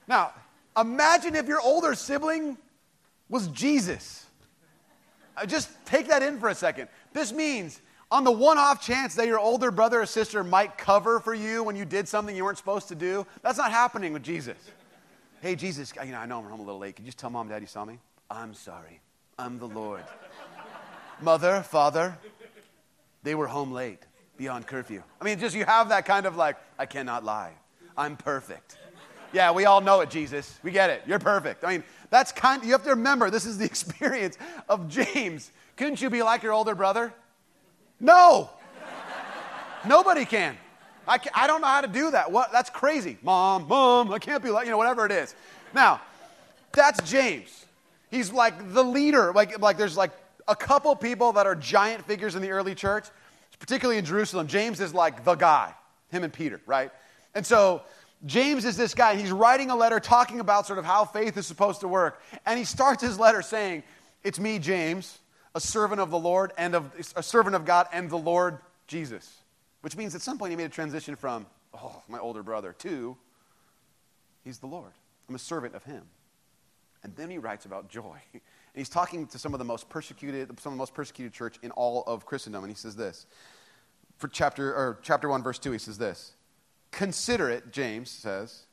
[0.08, 0.34] Now,
[0.80, 2.58] imagine if your older sibling
[3.30, 4.26] was Jesus.
[5.38, 6.88] Uh, just take that in for a second.
[7.14, 11.20] This means, on the one off chance that your older brother or sister might cover
[11.20, 14.24] for you when you did something you weren't supposed to do, that's not happening with
[14.24, 14.58] Jesus.
[15.42, 16.96] Hey, Jesus, you know, I know I'm home a little late.
[16.96, 18.00] Could you just tell mom and dad you saw me?
[18.30, 19.00] I'm sorry.
[19.38, 20.04] I'm the Lord.
[21.22, 22.18] Mother, father,
[23.24, 24.04] they were home late,
[24.38, 25.04] beyond curfew.
[25.20, 27.54] I mean, just you have that kind of like, I cannot lie.
[27.98, 28.78] I'm perfect.
[29.34, 30.60] Yeah, we all know it, Jesus.
[30.64, 31.04] We get it.
[31.06, 31.64] You're perfect.
[31.64, 34.38] I mean, that's kind you have to remember this is the experience
[34.70, 35.52] of James.
[35.76, 37.14] Couldn't you be like your older brother?
[38.00, 38.50] No.
[39.86, 40.58] Nobody can.
[41.08, 42.32] I, can, I don't know how to do that.
[42.32, 42.52] What?
[42.52, 43.18] That's crazy.
[43.22, 45.36] Mom, mom, I can't be like, you know, whatever it is.
[45.74, 46.02] Now,
[46.74, 47.66] that's James.
[48.10, 49.32] He's like the leader.
[49.34, 50.12] Like, like there's like
[50.48, 53.08] a couple people that are giant figures in the early church,
[53.60, 54.48] particularly in Jerusalem.
[54.48, 55.74] James is like the guy,
[56.10, 56.92] him and Peter, right?
[57.34, 57.84] And so
[58.26, 61.46] James is this guy, he's writing a letter talking about sort of how faith is
[61.46, 62.22] supposed to work.
[62.46, 63.84] And he starts his letter saying,
[64.24, 65.20] It's me, James,
[65.56, 69.40] a servant of the Lord and of a servant of God and the Lord Jesus.
[69.82, 73.16] Which means at some point he made a transition from, oh, my older brother, to,
[74.44, 74.92] he's the Lord.
[75.30, 76.04] I'm a servant of him.
[77.04, 78.20] And then he writes about joy.
[78.74, 81.56] And he's talking to some of the most persecuted, some of the most persecuted church
[81.64, 82.66] in all of Christendom.
[82.66, 83.26] And he says this.
[84.18, 86.34] For chapter, or chapter 1, verse 2, he says this.
[86.92, 88.66] Consider it, James says,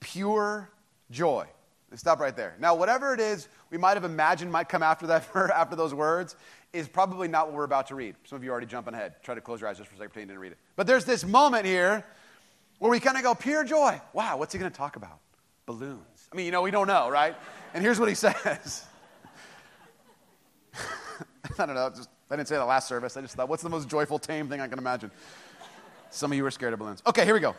[0.00, 0.68] pure
[1.10, 1.46] joy.
[1.96, 2.56] Stop right there.
[2.58, 6.36] Now, whatever it is we might have imagined might come after that, after those words,
[6.72, 8.16] is probably not what we're about to read.
[8.24, 9.14] Some of you are already jumping ahead.
[9.22, 10.58] Try to close your eyes just for a second, pretend you didn't read it.
[10.76, 12.04] But there's this moment here
[12.78, 14.00] where we kind of go, pure joy.
[14.12, 15.20] Wow, what's he going to talk about?
[15.66, 16.28] Balloons.
[16.32, 17.36] I mean, you know, we don't know, right?
[17.72, 18.84] And here's what he says.
[20.74, 21.90] I don't know.
[21.90, 23.16] Just, I didn't say that last service.
[23.16, 25.10] I just thought, what's the most joyful, tame thing I can imagine?
[26.10, 27.02] Some of you are scared of balloons.
[27.06, 27.54] Okay, here we go.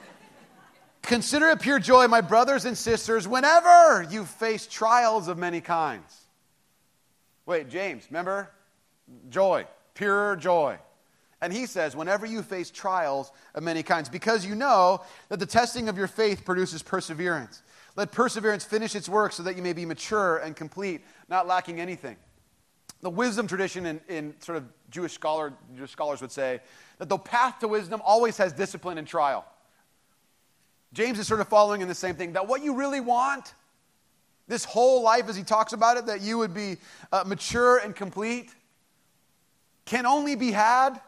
[1.05, 6.21] Consider it pure joy, my brothers and sisters, whenever you face trials of many kinds.
[7.45, 8.49] Wait, James, remember?
[9.29, 10.79] Joy, pure joy.
[11.41, 15.45] And he says, whenever you face trials of many kinds, because you know that the
[15.45, 17.61] testing of your faith produces perseverance.
[17.95, 21.79] Let perseverance finish its work so that you may be mature and complete, not lacking
[21.79, 22.17] anything.
[23.01, 26.61] The wisdom tradition in, in sort of Jewish, scholar, Jewish scholars would say
[26.97, 29.45] that the path to wisdom always has discipline and trial.
[30.95, 33.53] James is sort of following in the same thing that what you really want
[34.47, 36.77] This whole life, as he talks about it, that you would be
[37.11, 38.53] uh, mature and complete,
[39.85, 41.01] can only be had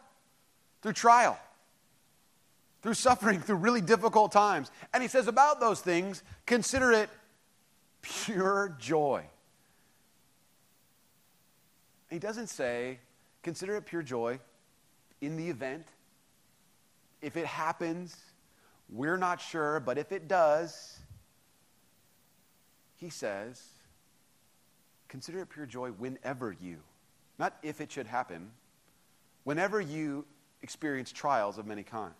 [0.82, 1.39] through trial,
[2.82, 4.71] through suffering, through really difficult times.
[4.93, 7.10] And he says about those things, consider it
[8.02, 9.23] pure joy.
[12.10, 13.00] He doesn't say,
[13.43, 14.39] consider it pure joy
[15.21, 15.86] in the event.
[17.21, 18.15] If it happens,
[18.89, 21.00] we're not sure, but if it does,
[22.95, 23.62] he says,
[25.08, 26.78] consider it pure joy whenever you,
[27.38, 28.52] not if it should happen,
[29.43, 30.26] whenever you
[30.62, 32.13] experience trials of many kinds.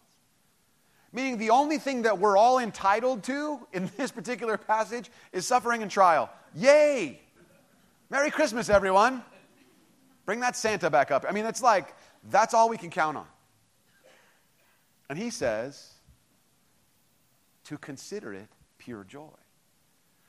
[1.14, 5.82] Meaning, the only thing that we're all entitled to in this particular passage is suffering
[5.82, 6.30] and trial.
[6.54, 7.20] Yay!
[8.10, 9.24] Merry Christmas, everyone.
[10.26, 11.26] Bring that Santa back up.
[11.28, 11.96] I mean, it's like,
[12.30, 13.28] that's all we can count on.
[15.10, 15.97] And he says,
[17.68, 19.30] to consider it pure joy.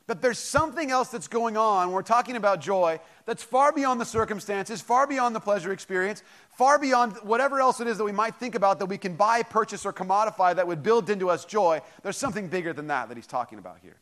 [0.09, 1.93] But there's something else that's going on.
[1.93, 6.23] We're talking about joy that's far beyond the circumstances, far beyond the pleasure experience,
[6.57, 9.43] far beyond whatever else it is that we might think about that we can buy,
[9.43, 11.83] purchase, or commodify that would build into us joy.
[12.03, 13.97] There's something bigger than that that he's talking about here.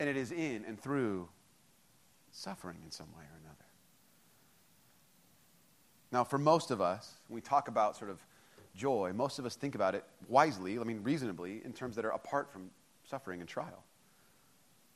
[0.00, 1.28] And it is in and through
[2.32, 3.64] suffering in some way or another.
[6.10, 8.18] Now, for most of us, when we talk about sort of
[8.74, 12.10] joy, most of us think about it wisely, I mean, reasonably, in terms that are
[12.10, 12.70] apart from
[13.08, 13.84] suffering and trial.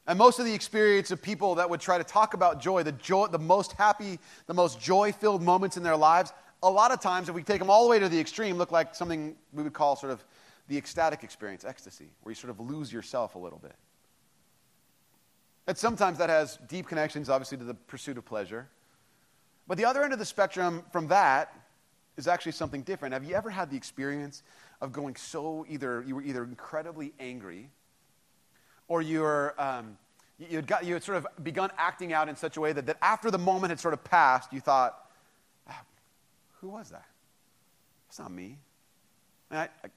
[0.07, 2.93] And most of the experience of people that would try to talk about joy, the,
[2.93, 7.01] joy, the most happy, the most joy filled moments in their lives, a lot of
[7.01, 9.63] times, if we take them all the way to the extreme, look like something we
[9.63, 10.25] would call sort of
[10.67, 13.75] the ecstatic experience, ecstasy, where you sort of lose yourself a little bit.
[15.67, 18.69] And sometimes that has deep connections, obviously, to the pursuit of pleasure.
[19.67, 21.53] But the other end of the spectrum from that
[22.19, 23.15] is actually something different.
[23.15, 24.43] Have you ever had the experience
[24.81, 27.71] of going so either, you were either incredibly angry
[28.89, 29.97] or you were, um,
[30.39, 32.87] you, had got, you had sort of begun acting out in such a way that,
[32.87, 35.09] that after the moment had sort of passed, you thought,
[35.69, 35.81] ah,
[36.61, 37.07] who was that?
[38.09, 38.59] That's not me.
[39.51, 39.89] And I, I,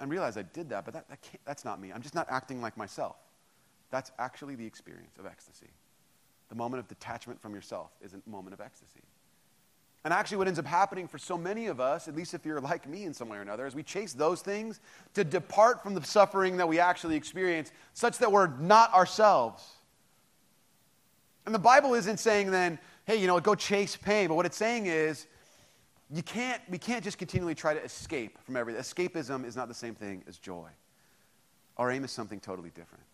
[0.00, 1.92] I realized I did that, but that, that that's not me.
[1.92, 3.16] I'm just not acting like myself.
[3.90, 5.70] That's actually the experience of ecstasy.
[6.50, 9.02] The moment of detachment from yourself is a moment of ecstasy.
[10.02, 12.60] And actually, what ends up happening for so many of us, at least if you're
[12.60, 14.80] like me in some way or another, is we chase those things
[15.12, 19.62] to depart from the suffering that we actually experience, such that we're not ourselves.
[21.44, 24.28] And the Bible isn't saying then, hey, you know, go chase pain.
[24.28, 25.26] But what it's saying is,
[26.12, 28.80] you can't, we can't just continually try to escape from everything.
[28.80, 30.68] Escapism is not the same thing as joy.
[31.76, 33.04] Our aim is something totally different.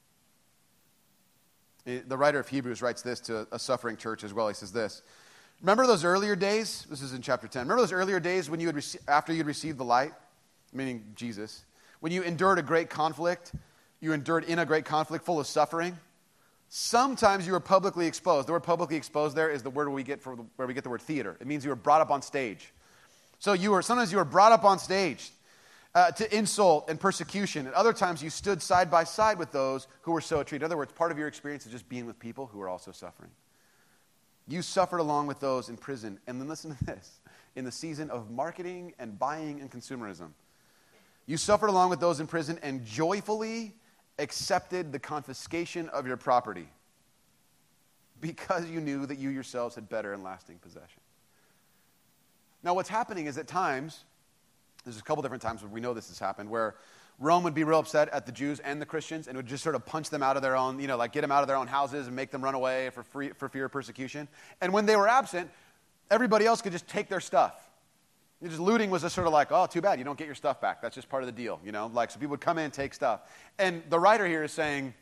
[1.87, 4.49] Eh, the writer of Hebrews writes this to a suffering church as well.
[4.49, 5.03] He says this.
[5.61, 6.87] Remember those earlier days?
[6.91, 7.63] This is in chapter 10.
[7.63, 10.13] Remember those earlier days when you had rece- after you'd received the light,
[10.73, 11.65] meaning Jesus,
[12.01, 13.53] when you endured a great conflict,
[14.01, 15.97] you endured in a great conflict full of suffering.
[16.69, 18.49] Sometimes you were publicly exposed.
[18.49, 20.85] The word publicly exposed there is the word we get for the, where we get
[20.85, 21.37] the word theater.
[21.41, 22.73] It means you were brought up on stage.
[23.39, 25.31] So you were sometimes you were brought up on stage
[25.95, 27.67] uh, to insult and persecution.
[27.67, 30.65] And other times you stood side by side with those who were so treated.
[30.65, 32.93] In other words, part of your experience is just being with people who are also
[32.93, 33.31] suffering.
[34.49, 36.19] You suffered along with those in prison.
[36.27, 37.21] And then listen to this
[37.55, 40.31] in the season of marketing and buying and consumerism.
[41.27, 43.75] You suffered along with those in prison and joyfully
[44.19, 46.69] accepted the confiscation of your property
[48.21, 51.01] because you knew that you yourselves had better and lasting possession.
[52.63, 54.05] Now, what's happening is at times,
[54.85, 56.77] there's a couple different times where we know this has happened, where
[57.19, 59.75] Rome would be real upset at the Jews and the Christians and would just sort
[59.75, 61.57] of punch them out of their own, you know, like get them out of their
[61.57, 64.29] own houses and make them run away for, free, for fear of persecution.
[64.61, 65.51] And when they were absent,
[66.11, 67.55] everybody else could just take their stuff.
[68.43, 70.61] Just looting was just sort of like, oh, too bad, you don't get your stuff
[70.61, 70.83] back.
[70.83, 71.91] That's just part of the deal, you know?
[71.93, 73.23] Like, so people would come in and take stuff.
[73.59, 74.93] And the writer here is saying,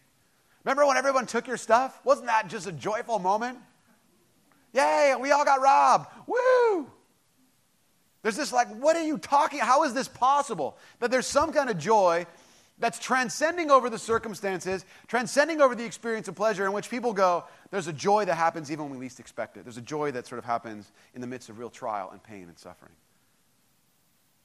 [0.62, 2.00] remember when everyone took your stuff?
[2.04, 3.58] Wasn't that just a joyful moment?
[4.72, 6.06] Yay, we all got robbed.
[6.28, 6.88] Woo!
[8.24, 9.58] There's this like, what are you talking?
[9.58, 10.78] How is this possible?
[11.00, 12.26] That there's some kind of joy
[12.78, 17.44] that's transcending over the circumstances, transcending over the experience of pleasure, in which people go,
[17.70, 19.64] there's a joy that happens even when we least expect it.
[19.64, 22.44] There's a joy that sort of happens in the midst of real trial and pain
[22.48, 22.94] and suffering.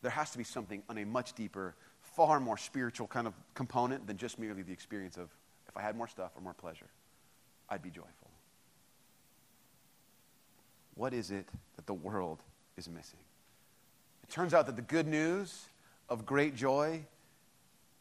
[0.02, 4.08] There has to be something on a much deeper, far more spiritual kind of component
[4.08, 5.30] than just merely the experience of
[5.70, 6.90] if I had more stuff or more pleasure,
[7.70, 8.30] I'd be joyful.
[10.96, 12.40] What is it that the world
[12.76, 13.20] is missing?
[14.30, 15.70] It turns out that the good news
[16.08, 17.02] of great joy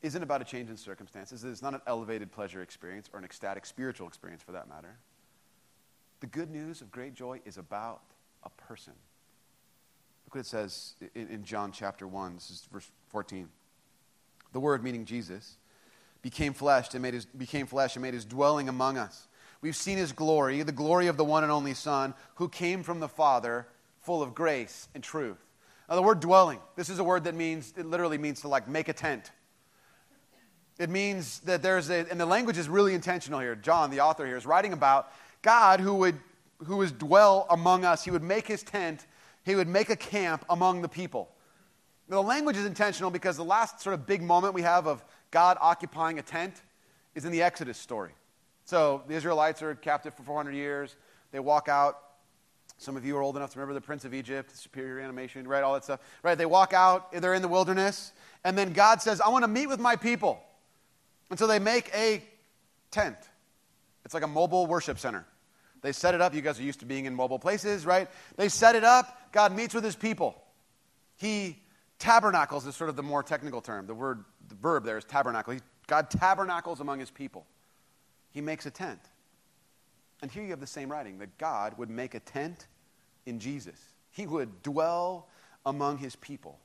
[0.03, 1.43] isn't about a change in circumstances.
[1.43, 4.99] It's not an elevated pleasure experience or an ecstatic spiritual experience for that matter.
[6.21, 8.03] The good news of great joy is about
[8.43, 8.93] a person.
[10.27, 12.35] Look what it says in, John chapter 1.
[12.35, 13.49] This is verse 14.
[14.53, 15.57] The Word, meaning Jesus,
[16.21, 19.29] became flesh and made his, became flesh and made his dwelling among us.
[19.63, 23.01] We've seen his glory, the glory of the one and only Son, who came from
[23.01, 23.67] the Father,
[24.03, 25.39] full of grace and truth.
[25.89, 28.69] Now, the word dwelling, this is a word that means, it literally means to like
[28.69, 29.31] make a tent.
[30.79, 33.57] It means that there's a, and the language is really intentional here.
[33.57, 35.11] John, the author here, is writing about
[35.43, 36.17] God who would,
[36.65, 38.05] who would dwell among us.
[38.05, 39.07] He would make his tent,
[39.45, 41.31] he would make a camp among the people.
[42.09, 45.05] Now, the language is intentional because the last sort of big moment we have of
[45.31, 46.63] God occupying a tent
[47.15, 48.13] is in the Exodus story.
[48.65, 50.97] So the Israelites are captive for 400 years.
[51.33, 51.99] They walk out.
[52.79, 55.65] Some of you are old enough to remember the Prince of Egypt, superior animation, right?
[55.65, 56.01] All that stuff.
[56.23, 56.39] Right?
[56.39, 58.13] They walk out, they're in the wilderness,
[58.45, 60.41] and then God says, I want to meet with my people.
[61.29, 62.23] And so they make a
[62.91, 63.17] tent.
[64.05, 65.27] It's like a mobile worship center.
[65.83, 66.35] They set it up.
[66.35, 68.09] You guys are used to being in mobile places, right?
[68.37, 69.33] They set it up.
[69.33, 70.41] God meets with his people.
[71.17, 71.59] He
[71.99, 73.87] tabernacles is sort of the more technical term.
[73.87, 75.55] The word, the verb there is tabernacle.
[75.55, 77.45] He, God tabernacles among his people.
[78.31, 79.01] He makes a tent.
[80.21, 82.67] And here you have the same writing that God would make a tent
[83.27, 83.79] in Jesus.
[84.11, 85.29] He would dwell
[85.65, 86.59] among his people.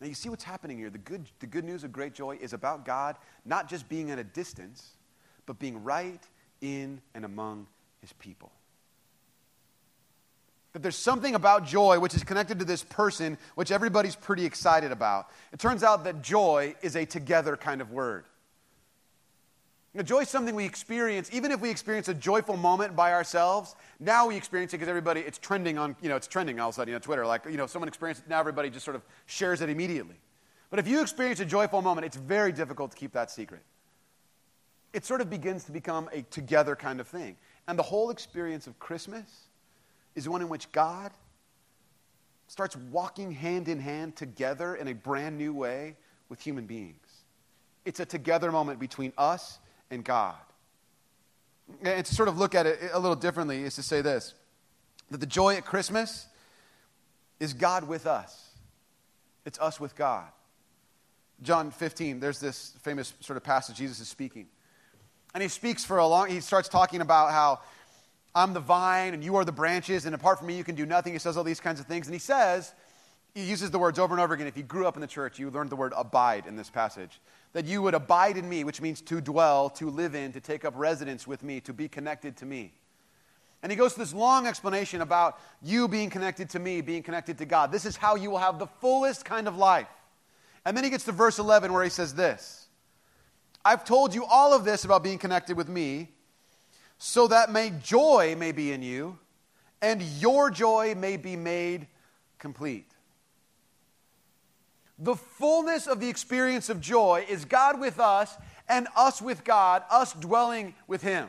[0.00, 0.90] Now, you see what's happening here.
[0.90, 4.18] The good, the good news of great joy is about God not just being at
[4.18, 4.96] a distance,
[5.46, 6.20] but being right
[6.60, 7.68] in and among
[8.00, 8.50] his people.
[10.72, 14.90] That there's something about joy which is connected to this person, which everybody's pretty excited
[14.90, 15.28] about.
[15.52, 18.24] It turns out that joy is a together kind of word.
[19.94, 23.76] Know, joy is something we experience, even if we experience a joyful moment by ourselves.
[24.00, 26.74] Now we experience it because everybody, it's trending on, you know, it's trending all of
[26.74, 27.26] a sudden, you know, Twitter.
[27.26, 30.16] Like, you know, someone experiences it, now everybody just sort of shares it immediately.
[30.70, 33.60] But if you experience a joyful moment, it's very difficult to keep that secret.
[34.94, 37.36] It sort of begins to become a together kind of thing.
[37.68, 39.48] And the whole experience of Christmas
[40.14, 41.12] is one in which God
[42.46, 45.96] starts walking hand in hand together in a brand new way
[46.30, 47.24] with human beings.
[47.84, 49.58] It's a together moment between us
[49.92, 50.34] and God.
[51.82, 54.34] And to sort of look at it a little differently is to say this
[55.10, 56.26] that the joy at Christmas
[57.38, 58.50] is God with us,
[59.44, 60.26] it's us with God.
[61.42, 64.46] John 15, there's this famous sort of passage Jesus is speaking.
[65.34, 67.60] And he speaks for a long, he starts talking about how
[68.34, 70.86] I'm the vine and you are the branches, and apart from me, you can do
[70.86, 71.12] nothing.
[71.12, 72.06] He says all these kinds of things.
[72.06, 72.72] And he says,
[73.34, 74.46] he uses the words over and over again.
[74.46, 77.18] If you grew up in the church, you learned the word abide in this passage.
[77.52, 80.64] That you would abide in me, which means to dwell, to live in, to take
[80.64, 82.72] up residence with me, to be connected to me.
[83.62, 87.38] And he goes through this long explanation about you being connected to me, being connected
[87.38, 87.70] to God.
[87.70, 89.86] This is how you will have the fullest kind of life.
[90.64, 92.68] And then he gets to verse 11 where he says this
[93.64, 96.08] I've told you all of this about being connected with me,
[96.98, 99.18] so that my joy may be in you,
[99.80, 101.86] and your joy may be made
[102.38, 102.91] complete.
[105.02, 108.36] The fullness of the experience of joy is God with us
[108.68, 111.28] and us with God, us dwelling with Him.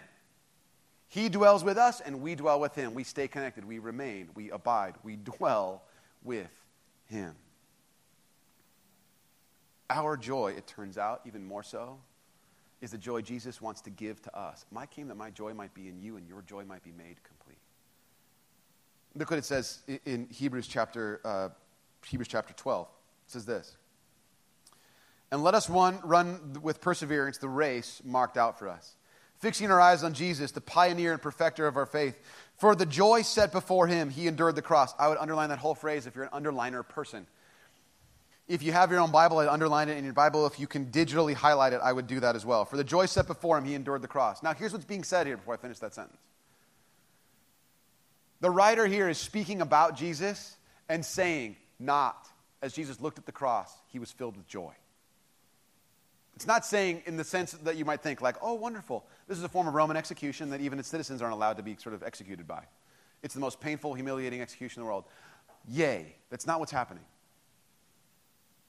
[1.08, 2.94] He dwells with us and we dwell with Him.
[2.94, 5.82] We stay connected, we remain, we abide, we dwell
[6.24, 6.52] with
[7.06, 7.34] Him.
[9.90, 11.98] Our joy, it turns out, even more so,
[12.80, 14.68] is the joy Jesus wants to give to us.
[14.70, 17.16] My came that my joy might be in you and your joy might be made
[17.24, 17.58] complete.
[19.16, 21.50] Look what it says in Hebrews chapter, uh,
[22.06, 22.88] Hebrews chapter 12
[23.34, 23.76] says this
[25.32, 28.96] And let us run, run with perseverance the race marked out for us,
[29.40, 32.18] fixing our eyes on Jesus, the pioneer and perfecter of our faith.
[32.58, 34.94] For the joy set before him, he endured the cross.
[34.98, 37.28] I would underline that whole phrase if you're an underliner person.
[38.48, 40.46] If you have your own Bible, I'd underline it in your Bible.
[40.46, 42.66] If you can digitally highlight it, I would do that as well.
[42.66, 44.44] For the joy set before him, he endured the cross.
[44.44, 46.18] Now, here's what's being said here before I finish that sentence.
[48.42, 50.58] The writer here is speaking about Jesus
[50.90, 52.28] and saying, not
[52.64, 54.72] as Jesus looked at the cross, he was filled with joy.
[56.34, 59.06] It's not saying in the sense that you might think, like, oh, wonderful.
[59.28, 61.76] This is a form of Roman execution that even its citizens aren't allowed to be
[61.76, 62.64] sort of executed by.
[63.22, 65.04] It's the most painful, humiliating execution in the world.
[65.68, 66.16] Yay.
[66.30, 67.04] That's not what's happening.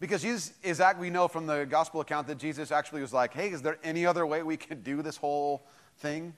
[0.01, 3.51] Because Jesus is, we know from the gospel account that Jesus actually was like, hey,
[3.51, 5.65] is there any other way we can do this whole
[5.99, 6.35] thing?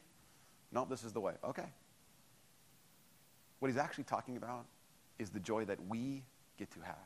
[0.70, 1.32] No, this is the way.
[1.42, 1.64] Okay.
[3.60, 4.66] What he's actually talking about
[5.18, 6.22] is the joy that we
[6.58, 6.96] get to have.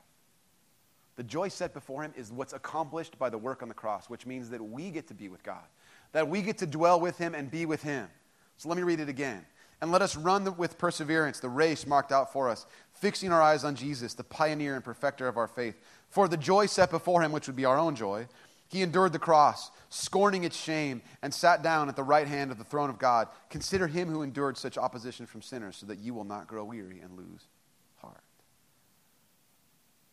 [1.20, 4.24] The joy set before him is what's accomplished by the work on the cross, which
[4.24, 5.66] means that we get to be with God,
[6.12, 8.08] that we get to dwell with him and be with him.
[8.56, 9.44] So let me read it again.
[9.82, 12.64] And let us run with perseverance the race marked out for us,
[12.94, 15.78] fixing our eyes on Jesus, the pioneer and perfecter of our faith.
[16.08, 18.26] For the joy set before him, which would be our own joy,
[18.68, 22.56] he endured the cross, scorning its shame, and sat down at the right hand of
[22.56, 23.28] the throne of God.
[23.50, 27.00] Consider him who endured such opposition from sinners, so that you will not grow weary
[27.00, 27.46] and lose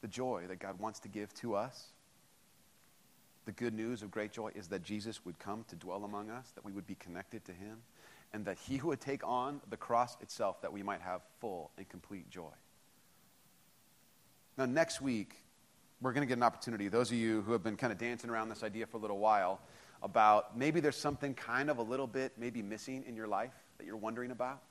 [0.08, 1.88] the joy that God wants to give to us,
[3.46, 6.52] The good news of great joy is that Jesus would come to dwell among us,
[6.56, 7.78] that we would be connected to him,
[8.34, 11.88] and that he would take on the cross itself that we might have full and
[11.88, 12.52] complete joy.
[14.58, 15.36] Now, next week,
[16.02, 16.90] we're going to get an opportunity.
[16.90, 19.20] Those of you who have been kind of dancing around this idea for a little
[19.20, 19.62] while
[20.04, 23.88] about maybe there's something kind of a little bit maybe missing in your life that
[23.88, 24.62] you're wondering about.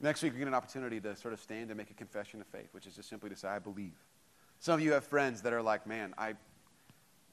[0.00, 2.46] Next week, we get an opportunity to sort of stand and make a confession of
[2.48, 3.94] faith, which is just simply to say, I believe.
[4.58, 6.34] Some of you have friends that are like, man, I,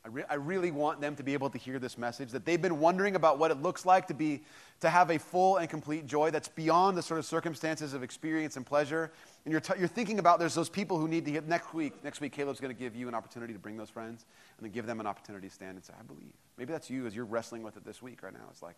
[0.03, 2.62] I, re- I, really want them to be able to hear this message, that they've
[2.62, 4.41] been wondering about what it looks like to, be,
[4.80, 8.57] to have a full and complete joy that's beyond the sort of circumstances of experience
[8.57, 9.12] and pleasure.
[9.45, 11.41] And you're, t- you're thinking about there's those people who need to hear.
[11.41, 14.26] Next week, next week, Caleb's going to give you an opportunity to bring those friends
[14.57, 16.34] and then give them an opportunity to stand and say, I believe.
[16.57, 18.47] Maybe that's you as you're wrestling with it this week right now.
[18.49, 18.78] It's like,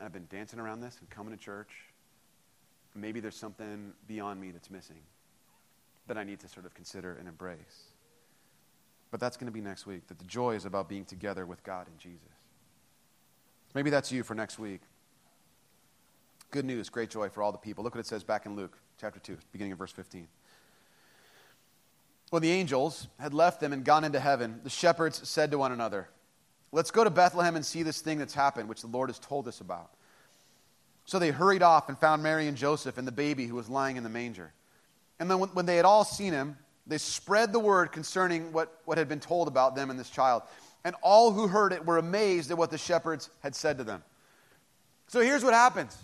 [0.00, 1.70] I've been dancing around this and coming to church.
[2.94, 5.02] Maybe there's something beyond me that's missing
[6.06, 7.92] that I need to sort of consider and embrace.
[9.10, 11.62] But that's going to be next week, that the joy is about being together with
[11.62, 12.20] God and Jesus.
[13.74, 14.80] Maybe that's you for next week.
[16.50, 17.82] Good news, great joy for all the people.
[17.82, 20.28] Look what it says back in Luke chapter 2, beginning of verse 15.
[22.30, 25.72] When the angels had left them and gone into heaven, the shepherds said to one
[25.72, 26.08] another,
[26.72, 29.46] Let's go to Bethlehem and see this thing that's happened, which the Lord has told
[29.46, 29.92] us about.
[31.04, 33.96] So they hurried off and found Mary and Joseph and the baby who was lying
[33.96, 34.52] in the manger.
[35.18, 38.98] And then when they had all seen him, they spread the word concerning what, what
[38.98, 40.42] had been told about them and this child.
[40.84, 44.02] And all who heard it were amazed at what the shepherds had said to them.
[45.08, 45.96] So here's what happens.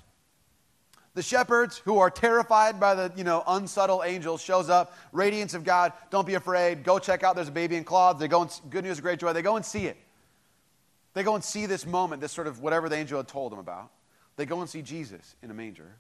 [1.14, 5.64] The shepherds who are terrified by the, you know, unsubtle angel, shows up, radiance of
[5.64, 8.20] God, don't be afraid, go check out, there's a baby in cloths.
[8.20, 9.96] They go and, good news, great joy, they go and see it.
[11.12, 13.58] They go and see this moment, this sort of whatever the angel had told them
[13.58, 13.90] about.
[14.40, 15.96] They go and see Jesus in a manger.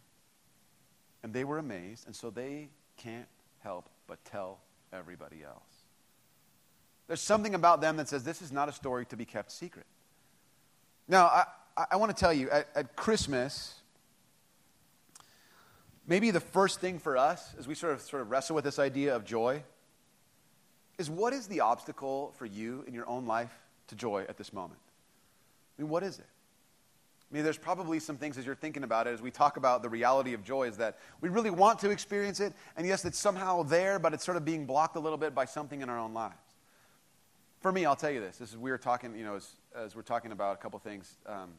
[1.22, 3.28] And they were amazed, and so they can't
[3.58, 4.60] help but tell
[4.94, 5.60] everybody else.
[7.06, 9.84] There's something about them that says this is not a story to be kept secret.
[11.06, 11.44] Now, I,
[11.90, 13.74] I want to tell you, at, at Christmas,
[16.06, 18.78] maybe the first thing for us as we sort of, sort of wrestle with this
[18.78, 19.62] idea of joy
[20.96, 23.52] is what is the obstacle for you in your own life
[23.88, 24.80] to joy at this moment?
[25.78, 26.26] I mean, what is it?
[27.30, 29.82] I mean, there's probably some things as you're thinking about it, as we talk about
[29.82, 33.18] the reality of joy, is that we really want to experience it, and yes, it's
[33.18, 35.98] somehow there, but it's sort of being blocked a little bit by something in our
[35.98, 36.34] own lives.
[37.60, 38.38] For me, I'll tell you this.
[38.38, 41.18] This is we were talking, you know, as, as we're talking about a couple things.
[41.26, 41.50] Um,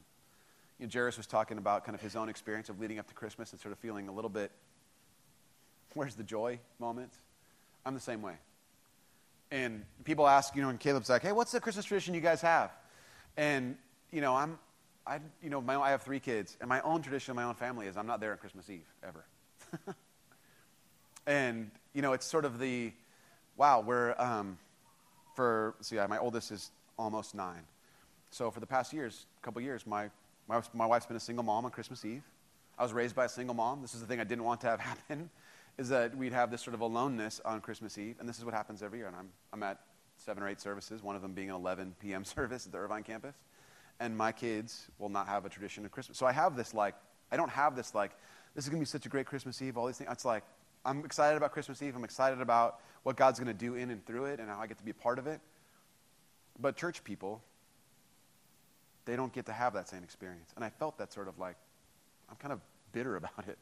[0.80, 3.14] you know, Jairus was talking about kind of his own experience of leading up to
[3.14, 4.52] Christmas and sort of feeling a little bit,
[5.94, 7.14] where's the joy moment?
[7.86, 8.34] I'm the same way.
[9.52, 12.42] And people ask, you know, and Caleb's like, hey, what's the Christmas tradition you guys
[12.42, 12.72] have?
[13.38, 13.78] And,
[14.12, 14.58] you know, I'm,
[15.06, 17.56] I, you know, my, I have three kids, and my own tradition of my own
[17.56, 19.26] family is I'm not there on Christmas Eve ever.
[21.28, 22.92] and you know, it's sort of the,
[23.58, 24.58] wow, we're um,
[25.36, 27.64] for see, so yeah, my oldest is almost nine,
[28.30, 30.10] so for the past years, couple years, my,
[30.48, 32.24] my my wife's been a single mom on Christmas Eve.
[32.78, 33.82] I was raised by a single mom.
[33.82, 35.30] This is the thing I didn't want to have happen,
[35.80, 38.54] is that we'd have this sort of aloneness on Christmas Eve, and this is what
[38.54, 39.08] happens every year.
[39.08, 39.80] And I'm I'm at
[40.18, 42.24] seven or eight services, one of them being an 11 p.m.
[42.26, 43.36] service at the Irvine campus
[44.02, 46.18] and my kids will not have a tradition of Christmas.
[46.18, 46.96] So I have this like,
[47.32, 48.12] I don't have this like,
[48.56, 50.10] this is going to be such a great Christmas Eve, all these things.
[50.12, 50.44] It's like,
[50.84, 51.96] I'm excited about Christmas Eve.
[51.96, 54.66] I'm excited about what God's going to do in and through it and how I
[54.66, 55.40] get to be a part of it.
[56.60, 57.44] But church people,
[59.06, 60.52] they don't get to have that same experience.
[60.56, 61.56] And I felt that sort of like,
[62.28, 62.60] I'm kind of
[62.92, 63.60] bitter about it.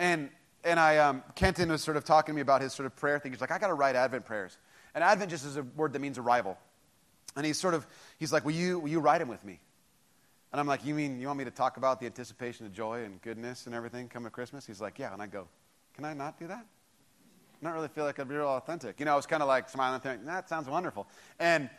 [0.00, 0.30] And,
[0.64, 3.20] and I, um, Kenton was sort of talking to me about his sort of prayer
[3.20, 3.30] thing.
[3.30, 4.58] He's like, I got to write Advent prayers.
[4.96, 6.58] And Advent just is a word that means arrival.
[7.36, 7.86] And he's sort of,
[8.18, 9.60] he's like, will you, will you write him with me?
[10.52, 13.04] And I'm like, you mean you want me to talk about the anticipation of joy
[13.04, 14.66] and goodness and everything coming to Christmas?
[14.66, 15.12] He's like, yeah.
[15.12, 15.48] And I go,
[15.94, 16.66] can I not do that?
[17.62, 18.98] I don't really feel like I'd be real authentic.
[18.98, 21.06] You know, I was kind of like smiling, thinking, that sounds wonderful.
[21.38, 21.70] And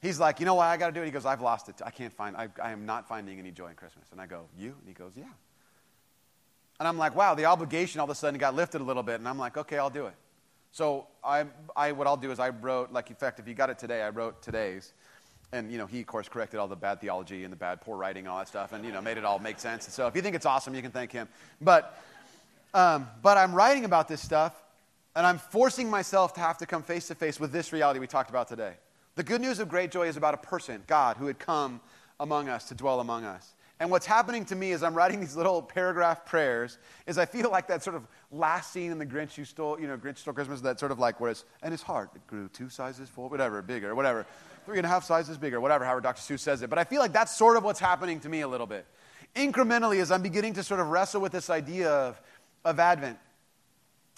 [0.00, 1.06] he's like, you know why I got to do it?
[1.06, 1.74] He goes, I've lost it.
[1.84, 4.06] I can't find, I, I am not finding any joy in Christmas.
[4.12, 4.68] And I go, you?
[4.68, 5.24] And he goes, yeah.
[6.78, 9.16] And I'm like, wow, the obligation all of a sudden got lifted a little bit.
[9.16, 10.14] And I'm like, okay, I'll do it.
[10.72, 11.44] So I,
[11.76, 14.02] I, what I'll do is I wrote, like, in fact, if you got it today,
[14.02, 14.92] I wrote today's.
[15.54, 17.94] And you know he of course corrected all the bad theology and the bad poor
[17.98, 19.84] writing and all that stuff and you know made it all make sense.
[19.84, 21.28] And so if you think it's awesome you can thank him.
[21.60, 22.02] But
[22.72, 24.54] um, but i'm writing about this stuff
[25.14, 28.06] and i'm forcing myself to have to come face to face with this reality we
[28.06, 28.72] talked about today.
[29.14, 31.82] The good news of great joy is about a person god who had come
[32.18, 33.52] among us to dwell among us
[33.82, 36.78] and what's happening to me as I'm writing these little paragraph prayers
[37.08, 39.88] is I feel like that sort of last scene in the Grinch who stole, you
[39.88, 42.68] know, Grinch stole Christmas, that sort of like where it's, and his heart grew two
[42.68, 44.24] sizes full, whatever, bigger, whatever
[44.66, 46.20] three and a half sizes bigger, whatever, however Dr.
[46.20, 46.70] Seuss says it.
[46.70, 48.86] But I feel like that's sort of what's happening to me a little bit.
[49.34, 52.22] Incrementally, as I'm beginning to sort of wrestle with this idea of,
[52.64, 53.18] of Advent,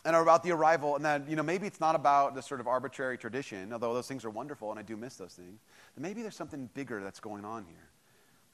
[0.04, 2.66] and about the arrival, and then, you know, maybe it's not about the sort of
[2.66, 5.62] arbitrary tradition, although those things are wonderful, and I do miss those things.
[5.96, 7.88] Maybe there's something bigger that's going on here.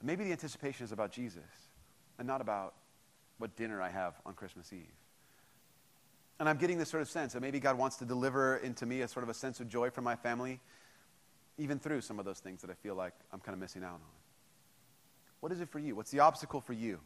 [0.03, 1.43] Maybe the anticipation is about Jesus
[2.17, 2.73] and not about
[3.37, 4.85] what dinner I have on Christmas Eve.
[6.39, 9.01] And I'm getting this sort of sense that maybe God wants to deliver into me
[9.01, 10.59] a sort of a sense of joy from my family,
[11.57, 13.93] even through some of those things that I feel like I'm kind of missing out
[13.93, 13.99] on.
[15.39, 15.95] What is it for you?
[15.95, 16.99] What's the obstacle for you?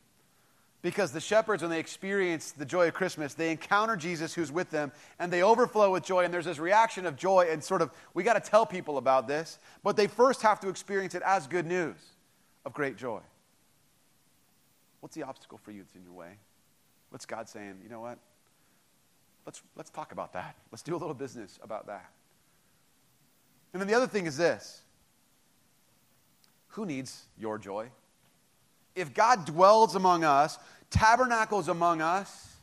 [0.82, 4.70] Because the shepherds, when they experience the joy of Christmas, they encounter Jesus who's with
[4.70, 6.24] them and they overflow with joy.
[6.24, 9.28] And there's this reaction of joy, and sort of, we got to tell people about
[9.28, 11.98] this, but they first have to experience it as good news
[12.66, 13.22] of great joy.
[15.00, 16.38] What's the obstacle for you that's in your way?
[17.10, 17.80] What's God saying?
[17.84, 18.18] You know what?
[19.46, 20.56] Let's, let's talk about that.
[20.72, 22.10] Let's do a little business about that.
[23.72, 24.82] And then the other thing is this
[26.70, 27.90] who needs your joy?
[28.96, 30.58] If God dwells among us,
[30.90, 32.56] tabernacles among us,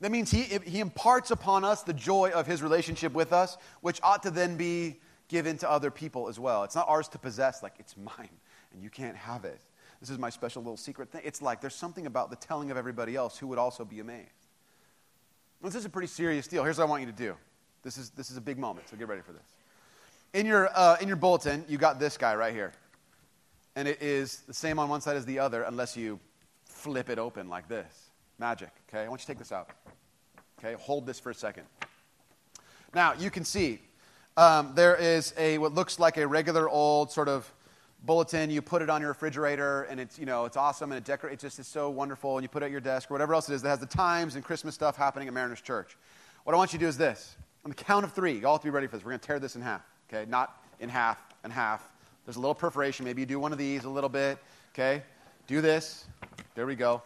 [0.00, 3.98] that means he, he imparts upon us the joy of his relationship with us, which
[4.02, 6.64] ought to then be given to other people as well.
[6.64, 8.28] It's not ours to possess, like it's mine
[8.76, 9.58] and you can't have it.
[10.00, 11.22] This is my special little secret thing.
[11.24, 14.28] It's like there's something about the telling of everybody else who would also be amazed.
[15.62, 16.62] This is a pretty serious deal.
[16.62, 17.34] Here's what I want you to do.
[17.82, 19.46] This is, this is a big moment, so get ready for this.
[20.34, 22.72] In your, uh, in your bulletin, you got this guy right here.
[23.74, 26.20] And it is the same on one side as the other, unless you
[26.66, 28.10] flip it open like this.
[28.38, 29.04] Magic, okay?
[29.04, 29.70] I want you to take this out.
[30.58, 31.64] Okay, hold this for a second.
[32.94, 33.80] Now, you can see
[34.36, 37.50] um, there is a what looks like a regular old sort of
[38.04, 41.04] bulletin, you put it on your refrigerator, and it's, you know, it's awesome, and it
[41.04, 43.34] decorates, it just is so wonderful, and you put it at your desk, or whatever
[43.34, 45.96] else it is that has the times and Christmas stuff happening at Mariners Church.
[46.44, 47.36] What I want you to do is this.
[47.64, 49.04] On the count of three, you all have to be ready for this.
[49.04, 50.28] We're going to tear this in half, okay?
[50.30, 51.88] Not in half and half.
[52.24, 53.04] There's a little perforation.
[53.04, 54.38] Maybe you do one of these a little bit,
[54.72, 55.02] okay?
[55.46, 56.06] Do this.
[56.54, 57.02] There we go.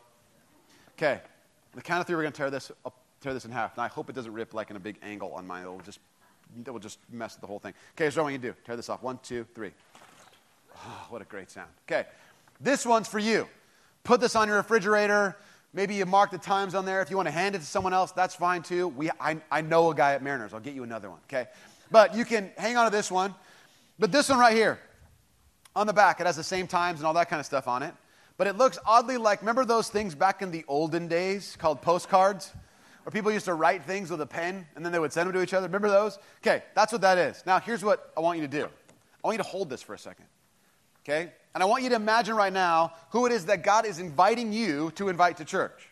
[0.99, 1.15] Okay.
[1.15, 3.77] On the count of three, we're going to tear this, up, tear this in half.
[3.77, 5.63] Now, I hope it doesn't rip like in a big angle on mine.
[5.63, 6.01] It'll just,
[6.67, 7.73] it will just mess the whole thing.
[7.97, 8.61] Okay, so what I want you to do.
[8.67, 9.03] Tear this off.
[9.03, 9.71] One, two, three.
[10.85, 11.69] Oh, what a great sound.
[11.89, 12.07] Okay,
[12.61, 13.47] this one's for you.
[14.05, 15.37] Put this on your refrigerator.
[15.73, 17.01] Maybe you mark the times on there.
[17.01, 18.89] If you want to hand it to someone else, that's fine too.
[18.89, 20.53] We, I, I know a guy at Mariners.
[20.53, 21.49] I'll get you another one, okay?
[21.91, 23.35] But you can hang on to this one.
[23.99, 24.81] But this one right here,
[25.77, 27.83] on the back, it has the same times and all that kind of stuff on
[27.83, 27.95] it.
[28.37, 32.53] But it looks oddly like, remember those things back in the olden days called postcards?
[33.05, 35.35] Where people used to write things with a pen and then they would send them
[35.35, 35.67] to each other.
[35.67, 36.19] Remember those?
[36.43, 37.43] Okay, that's what that is.
[37.47, 39.95] Now, here's what I want you to do I want you to hold this for
[39.95, 40.27] a second.
[41.05, 41.33] Okay?
[41.55, 44.53] And I want you to imagine right now who it is that God is inviting
[44.53, 45.89] you to invite to church.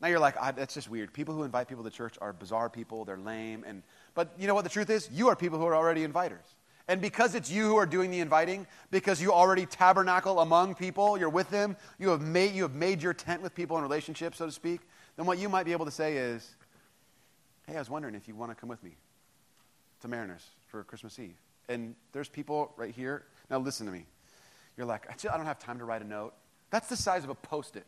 [0.00, 1.12] Now you're like, ah, that's just weird.
[1.12, 3.64] People who invite people to church are bizarre people, they're lame.
[3.66, 3.82] And,
[4.14, 5.08] but you know what the truth is?
[5.12, 6.54] You are people who are already inviters.
[6.88, 11.16] And because it's you who are doing the inviting, because you already tabernacle among people,
[11.16, 14.34] you're with them, you have made, you have made your tent with people in relationship,
[14.34, 14.80] so to speak,
[15.16, 16.56] then what you might be able to say is,
[17.68, 18.96] hey, I was wondering if you want to come with me
[20.00, 21.36] to Mariners for Christmas Eve.
[21.68, 23.24] And there's people right here.
[23.50, 24.06] Now listen to me.
[24.80, 26.32] You're like, I, don't have time to write a note.
[26.70, 27.84] That's the size of a post it.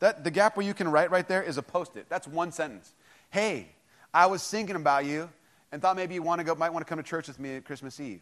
[0.00, 2.10] That, the gap where you can write right there is a post it.
[2.10, 2.92] That's one sentence.
[3.30, 3.68] Hey,
[4.12, 5.30] I was thinking about you
[5.72, 7.56] and thought maybe you want to go, might want to come to church with me
[7.56, 8.20] at Christmas Eve.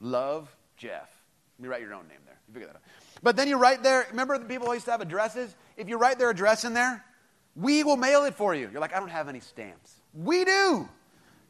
[0.00, 1.10] Love, Jeff.
[1.58, 2.38] Let me write your own name there.
[2.48, 2.82] You figure that out.
[3.22, 5.54] But then you write there, remember the people used to have addresses?
[5.76, 7.04] If you write their address in there,
[7.54, 8.70] we will mail it for you.
[8.72, 9.92] You're like, I don't have any stamps.
[10.14, 10.88] We do.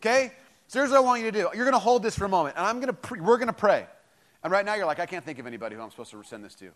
[0.00, 0.32] Okay?
[0.66, 1.48] So here's what I want you to do.
[1.54, 3.46] You're going to hold this for a moment, and I'm going to pre- we're going
[3.46, 3.86] to pray.
[4.42, 6.44] And right now you're like, I can't think of anybody who I'm supposed to send
[6.44, 6.70] this to.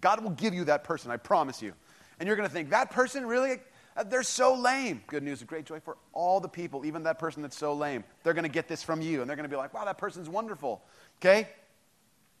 [0.00, 1.74] God will give you that person, I promise you.
[2.18, 3.58] And you're going to think, that person really,
[3.96, 5.02] uh, they're so lame.
[5.06, 8.04] Good news, a great joy for all the people, even that person that's so lame.
[8.22, 9.98] They're going to get this from you, and they're going to be like, wow, that
[9.98, 10.82] person's wonderful.
[11.20, 11.48] Okay?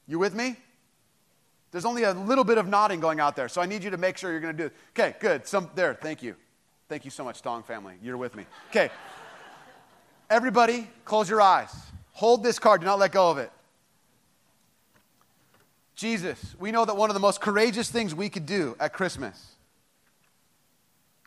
[0.06, 0.56] You with me?
[1.70, 3.96] There's only a little bit of nodding going out there, so I need you to
[3.96, 4.72] make sure you're going to do it.
[4.90, 5.46] Okay, good.
[5.46, 6.36] Some, there, thank you.
[6.88, 7.94] Thank you so much, Stong family.
[8.02, 8.44] You're with me.
[8.70, 8.90] Okay.
[10.30, 11.74] Everybody, close your eyes.
[12.12, 12.82] Hold this card.
[12.82, 13.50] Do not let go of it.
[16.02, 19.54] Jesus, we know that one of the most courageous things we could do at Christmas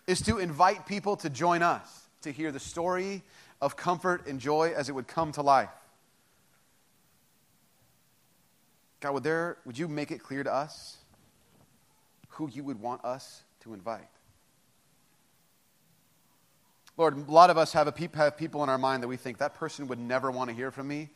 [0.05, 3.23] is to invite people to join us to hear the story
[3.61, 5.69] of comfort and joy as it would come to life.
[8.99, 10.97] God, would, there, would you make it clear to us
[12.31, 14.09] who you would want us to invite?
[16.97, 19.37] Lord, a lot of us have, a, have people in our mind that we think
[19.37, 21.11] that person would never want to hear from me.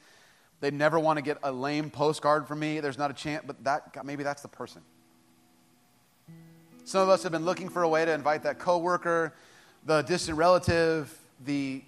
[0.62, 2.80] They never want to get a lame postcard from me.
[2.80, 4.82] There's not a chance, but that maybe that's the person.
[6.84, 9.34] Some of us have been looking for a way to invite that coworker,
[9.86, 11.84] the distant relative, the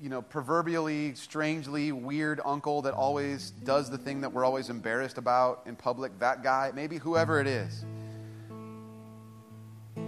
[0.00, 5.16] you know, proverbially, strangely weird uncle that always does the thing that we're always embarrassed
[5.16, 7.84] about in public, that guy, maybe whoever it is.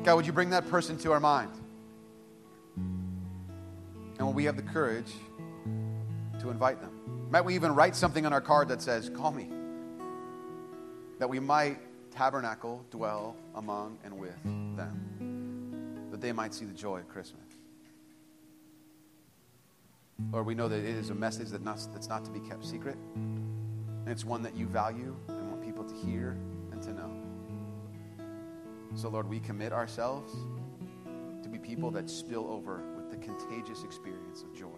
[0.05, 1.51] God, would you bring that person to our mind?
[4.27, 5.13] when we have the courage
[6.41, 6.98] to invite them.
[7.31, 9.51] Might we even write something on our card that says, Call me?
[11.19, 11.79] That we might
[12.11, 17.43] tabernacle, dwell among and with them, that they might see the joy of Christmas.
[20.33, 22.65] Lord, we know that it is a message that not, that's not to be kept
[22.65, 26.37] secret, and it's one that you value and want people to hear
[26.73, 27.11] and to know.
[28.95, 30.35] So, Lord, we commit ourselves
[31.43, 34.78] to be people that spill over with the contagious experience of joy.